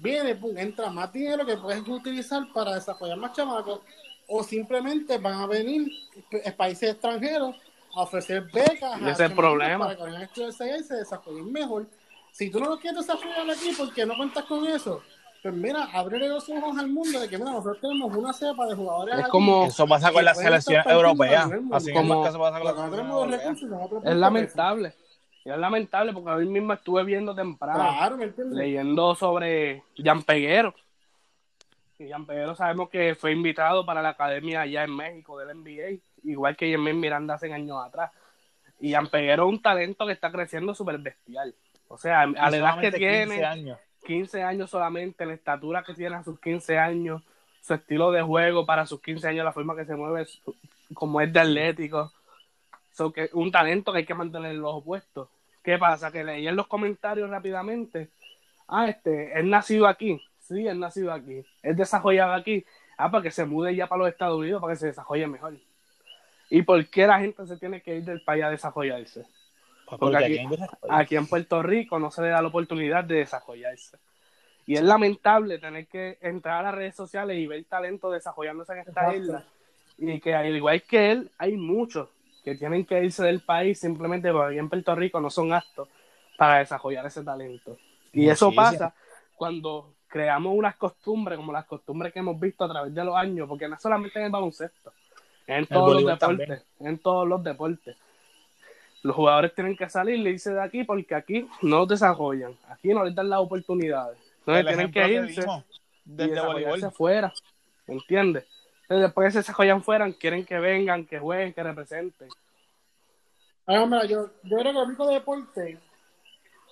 [0.00, 3.80] viene, pum, entra más dinero que puedes utilizar para desarrollar más chamacos,
[4.28, 5.86] o simplemente van a venir
[6.56, 7.54] países extranjeros
[7.94, 9.84] a ofrecer becas Y ese a es el problema.
[9.86, 10.24] para que vayan a
[10.78, 11.86] y se desarrollen mejor.
[12.32, 15.00] Si tú no lo quieres desarrollar aquí porque no cuentas con eso,
[15.42, 18.74] pues mira, abrirle los ojos al mundo de que mira, nosotros tenemos una cepa de
[18.74, 21.48] jugadores Es aquí como- Eso pasa con la selección europea.
[21.72, 24.94] Así Como- que eso pasa con la selección recursos, Es lamentable.
[25.44, 28.58] Y es lamentable porque hoy mismo estuve viendo temprano, Claro, ¿me entiendes?
[28.58, 30.74] leyendo sobre Jan Peguero.
[31.98, 36.56] Y Peguero sabemos que fue invitado para la academia allá en México del NBA, igual
[36.56, 38.10] que Jermaine Miranda hace años atrás.
[38.80, 41.54] Y Jan Peguero es un talento que está creciendo súper bestial.
[41.88, 43.78] O sea, a la edad que Solamente 15 tiene, años.
[44.04, 47.22] 15 años solamente, la estatura que tiene a sus 15 años,
[47.62, 50.26] su estilo de juego para sus 15 años, la forma que se mueve,
[50.92, 52.12] como es de atlético.
[52.92, 55.28] So, que un talento que hay que mantener en los opuestos.
[55.62, 56.12] ¿Qué pasa?
[56.12, 58.10] Que leí en los comentarios rápidamente.
[58.68, 60.20] Ah, este, es nacido aquí.
[60.46, 61.44] Sí, es nacido aquí.
[61.62, 62.64] Es desarrollado aquí.
[62.96, 65.54] Ah, para que se mude ya para los Estados Unidos para que se desarrolle mejor.
[66.48, 69.26] ¿Y por qué la gente se tiene que ir del país a desarrollarse?
[69.98, 70.46] Porque
[70.88, 73.98] aquí, en Puerto Rico no se le da la oportunidad de desarrollarse.
[74.66, 78.78] Y es lamentable tener que entrar a las redes sociales y ver talento desarrollándose en
[78.80, 79.16] esta Exacto.
[79.16, 79.44] isla.
[79.98, 82.08] Y que al igual que él, hay muchos
[82.44, 85.88] que tienen que irse del país simplemente porque aquí en Puerto Rico no son aptos
[86.36, 87.76] para desarrollar ese talento.
[88.12, 88.94] Y eso pasa
[89.34, 93.46] cuando creamos unas costumbres como las costumbres que hemos visto a través de los años,
[93.46, 94.90] porque no solamente en el baloncesto,
[95.46, 96.62] en todos los deportes, también.
[96.80, 97.96] en todos los deportes.
[99.02, 102.88] Los jugadores tienen que salir y irse de aquí porque aquí no los desarrollan, aquí
[102.94, 104.18] no les dan las oportunidades.
[104.40, 105.64] Entonces El tienen que que irse y
[106.04, 106.84] desde desarrollarse voleibol.
[106.86, 107.32] afuera,
[107.86, 108.46] ¿me entiendes?
[108.82, 112.28] Entonces después que se desarrollan fuera, quieren que vengan, que jueguen, que representen.
[113.66, 115.78] Ay, hombre, yo, yo creo que el único deporte,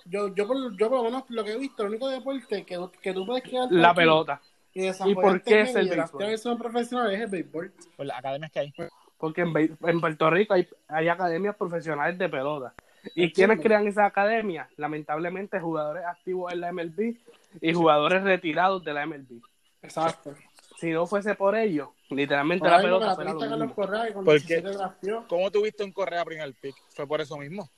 [0.05, 2.79] yo, yo, por, yo por lo menos lo que he visto, el único deporte que,
[3.01, 4.41] que tú puedes quedar La pelota.
[4.73, 6.37] y, ¿Y por qué es el béisbol?
[6.37, 7.73] son profesionales es el béisbol.
[7.97, 8.73] Por las academias que hay.
[9.17, 12.73] Porque en, en Puerto Rico hay, hay academias profesionales de pelota.
[13.13, 14.67] ¿Y quiénes crean esas academias?
[14.77, 17.15] Lamentablemente, jugadores activos en la MLB
[17.61, 19.41] y jugadores retirados de la MLB.
[19.81, 20.33] Exacto.
[20.77, 23.75] Si no fuese por ellos, literalmente Por la pelota la fuera lo mismo.
[23.75, 24.69] Correa y ¿Por 17 qué?
[24.75, 25.25] drafteó.
[25.27, 26.75] ¿Cómo tuviste un Correa primer pick?
[26.89, 27.69] Fue por eso mismo.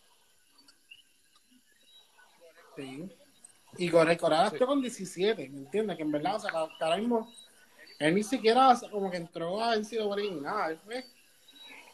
[2.78, 3.10] Sí.
[3.78, 5.98] Y Correa, Correa drafteó con 17, ¿me entiendes?
[5.98, 7.32] Que en verdad, o sea, ahora mismo,
[8.00, 11.06] él ni siquiera como que entró a NCAA ni nada, él fue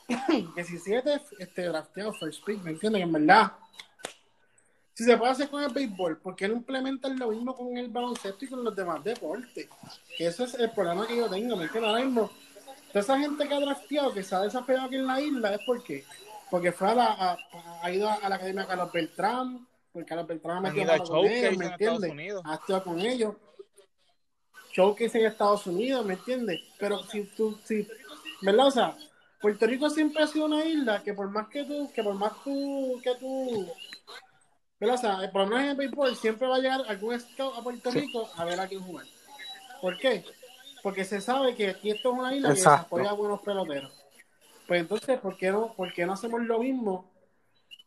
[0.56, 3.00] 17 este, drafteado first pick, ¿me entiendes?
[3.00, 3.54] Que en verdad,
[4.94, 7.90] si se puede hacer con el béisbol, ¿por qué no implementan lo mismo con el
[7.90, 9.68] baloncesto y con los demás deportes?
[10.18, 11.90] Que eso es el problema que yo tengo, ¿me entiendes?
[11.90, 12.30] Ahora mismo,
[12.90, 15.66] toda esa gente que ha drafteado, que se ha desarrollado aquí en la isla, ¿es
[15.66, 16.04] por qué?
[16.52, 17.38] Porque fue a la, a-
[17.82, 21.26] ha ido a la academia Carlos Beltrán, porque Carlos Beltrán ha metido a mano con
[21.26, 22.36] ellos, ¿me entiendes?
[22.44, 23.36] Ha estado con ellos.
[24.74, 26.60] Showcase en Estados Unidos, ¿me entiendes?
[26.80, 27.88] Pero si tú, si,
[28.42, 28.68] ¿verdad?
[28.68, 28.98] O sea,
[29.40, 32.32] Puerto Rico siempre ha sido una isla que por más que tú, que por más
[32.44, 33.72] tú, que tú,
[34.80, 34.96] ¿verdad?
[34.96, 37.62] O sea, por lo menos en el béisbol siempre va a llegar algún scout a
[37.62, 39.06] Puerto Rico a ver a quién jugar.
[39.80, 40.26] ¿Por qué?
[40.82, 42.96] Porque se sabe que aquí esto es una isla Exacto.
[42.96, 43.92] que desarrolla buenos peloteros.
[44.68, 47.13] Pues entonces, ¿por qué no, por qué no hacemos lo mismo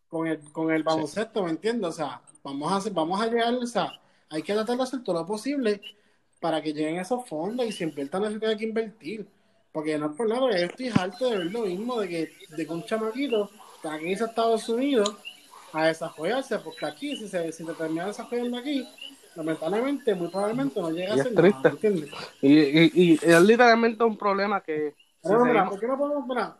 [0.08, 1.42] con el, con el baloncesto?
[1.42, 1.90] ¿Me entiendes?
[1.90, 3.92] O sea, vamos a hacer, vamos a llegar, o sea,
[4.30, 5.80] hay que tratar de hacer todo lo posible
[6.40, 9.26] para que lleguen esos fondos y se inviertan en lo que hay que invertir.
[9.72, 12.32] Porque no es por nada, porque yo estoy harto de ver lo mismo, de que,
[12.56, 13.50] de que un chamaquito
[13.82, 15.14] tenga que irse a Estados Unidos
[15.72, 18.88] a desarrollarse, porque aquí, si se, si se termina desarrollando aquí,
[19.34, 21.68] lamentablemente, muy probablemente no llega a ser nada, triste.
[21.68, 22.10] ¿me entiendes?
[22.40, 24.94] Y, y, y es literalmente un problema que...
[25.22, 26.56] si Pero, mira, seguimos- ¿por qué no podemos, mira,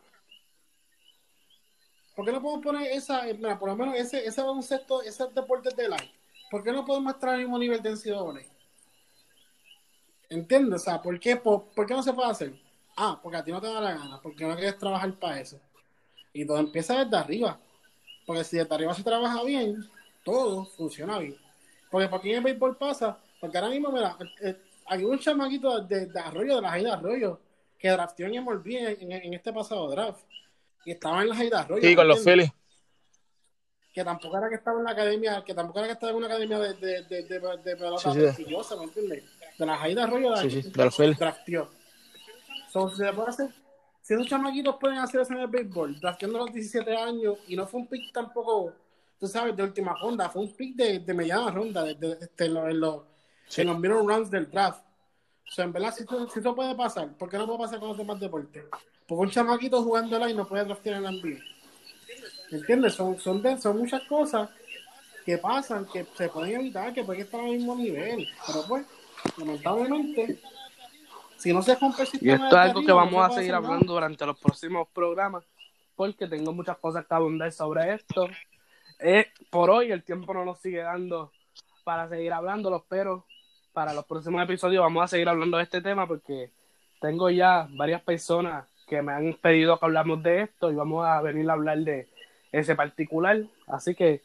[2.17, 5.35] ¿por qué no podemos poner esa, eh, mira, por lo menos ese, ese baloncesto, esos
[5.35, 6.11] deportes de live?
[6.49, 8.41] ¿Por qué no podemos estar al mismo nivel de NCAA?
[10.27, 10.81] ¿Entiendes?
[10.81, 12.53] O sea, ¿por qué, por, por qué no se puede hacer?
[12.95, 15.59] Ah, porque a ti no te da la gana, porque no quieres trabajar para eso.
[16.33, 17.59] Y todo empieza desde arriba.
[18.25, 19.87] Porque si desde arriba se trabaja bien,
[20.23, 21.37] todo funciona bien.
[21.91, 24.57] Porque por qué en el béisbol pasa, porque ahora mismo, mira, eh,
[24.87, 27.39] hay un chamaquito de, Arroyo, de la Jai de Arroyo,
[27.77, 28.65] que drafteó en MLB
[28.99, 30.25] en este pasado draft.
[30.85, 31.81] Y estaba en la Jai de Arroyo.
[31.87, 32.23] Sí, con los.
[32.23, 32.51] Phillies.
[33.93, 36.27] que tampoco era que estaba en la academia, que tampoco era que estaba en una
[36.27, 38.19] academia de, de, de, de, de pelota Sí, sí.
[38.25, 39.23] prestigiosa, ¿me entiendes?
[39.57, 41.17] De la Jaida Arroyo de Sí, sí, de los Phillies.
[41.17, 41.69] drafteó.
[42.71, 43.49] So, si se puede hacer,
[44.03, 47.55] si esos chamaquitos pueden hacer eso en el béisbol, drafteando a los 17 años, y
[47.55, 48.71] no fue un pick tampoco,
[49.19, 52.29] tú sabes, de última ronda, fue un pick de, de mediana ronda, de, de- de-
[52.45, 53.01] en, los, en, los,
[53.47, 53.61] Sí.
[53.61, 54.83] en los middle rounds del draft.
[55.47, 57.79] O sea, en verdad, si eso, si eso puede pasar, ¿por qué no puede pasar
[57.79, 58.63] con los demás deportes?
[59.07, 61.39] Porque un chamaquito jugando y no puede draftear en la NBA.
[62.51, 62.93] ¿Entiendes?
[62.95, 64.49] Son, son, de- son muchas cosas
[65.25, 68.27] que pasan, que se pueden evitar, que pueden estar al mismo nivel.
[68.45, 68.85] Pero pues,
[69.37, 70.39] lamentablemente,
[71.37, 73.51] si no se rompe el Y sistema esto es algo que no vamos a seguir
[73.51, 73.65] nada.
[73.67, 75.43] hablando durante los próximos programas,
[75.95, 78.27] porque tengo muchas cosas que abundar sobre esto.
[78.99, 81.31] Eh, por hoy el tiempo no nos sigue dando
[81.83, 83.25] para seguir hablándolo, pero
[83.73, 86.51] para los próximos episodios vamos a seguir hablando de este tema porque
[86.99, 91.21] tengo ya varias personas que me han pedido que hablamos de esto y vamos a
[91.21, 92.07] venir a hablar de
[92.51, 93.43] ese particular.
[93.67, 94.21] Así que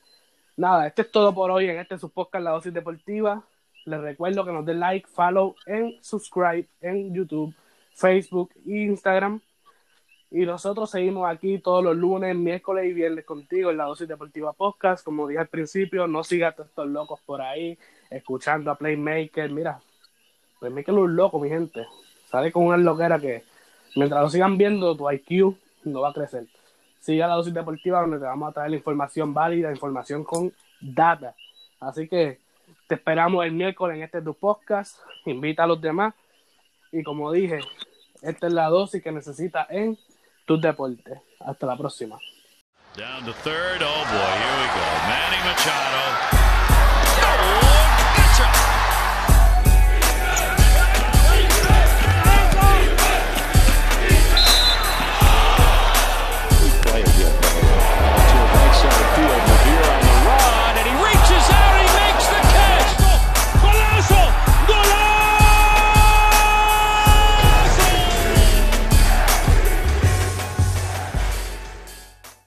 [0.56, 3.42] nada, esto es todo por hoy en este su podcast La Dosis Deportiva.
[3.84, 7.52] Les recuerdo que nos den like, follow en subscribe en YouTube,
[7.94, 9.40] Facebook e Instagram.
[10.30, 14.52] Y nosotros seguimos aquí todos los lunes, miércoles y viernes contigo en la Dosis Deportiva
[14.52, 15.04] Podcast.
[15.04, 17.76] Como dije al principio, no sigas a estos locos por ahí,
[18.08, 19.50] escuchando a Playmaker.
[19.50, 19.80] Mira,
[20.60, 21.84] Playmaker es un loco, mi gente.
[22.30, 23.42] Sale con una loquera que
[23.96, 26.46] mientras lo sigan viendo, tu IQ no va a crecer.
[27.00, 30.52] Sigue a la Dosis Deportiva donde te vamos a traer la información válida, información con
[30.80, 31.34] data.
[31.80, 32.38] Así que
[32.86, 34.98] te esperamos el miércoles en este tu podcast.
[35.26, 36.14] Invita a los demás
[36.92, 37.60] Y como dije,
[38.22, 39.98] esta es la dosis que necesitas en
[40.44, 41.18] tus deportes.
[41.40, 42.18] Hasta la próxima.
[42.96, 43.82] Down to third.
[43.82, 44.84] Oh boy, here we go.
[45.08, 46.41] Manny Machado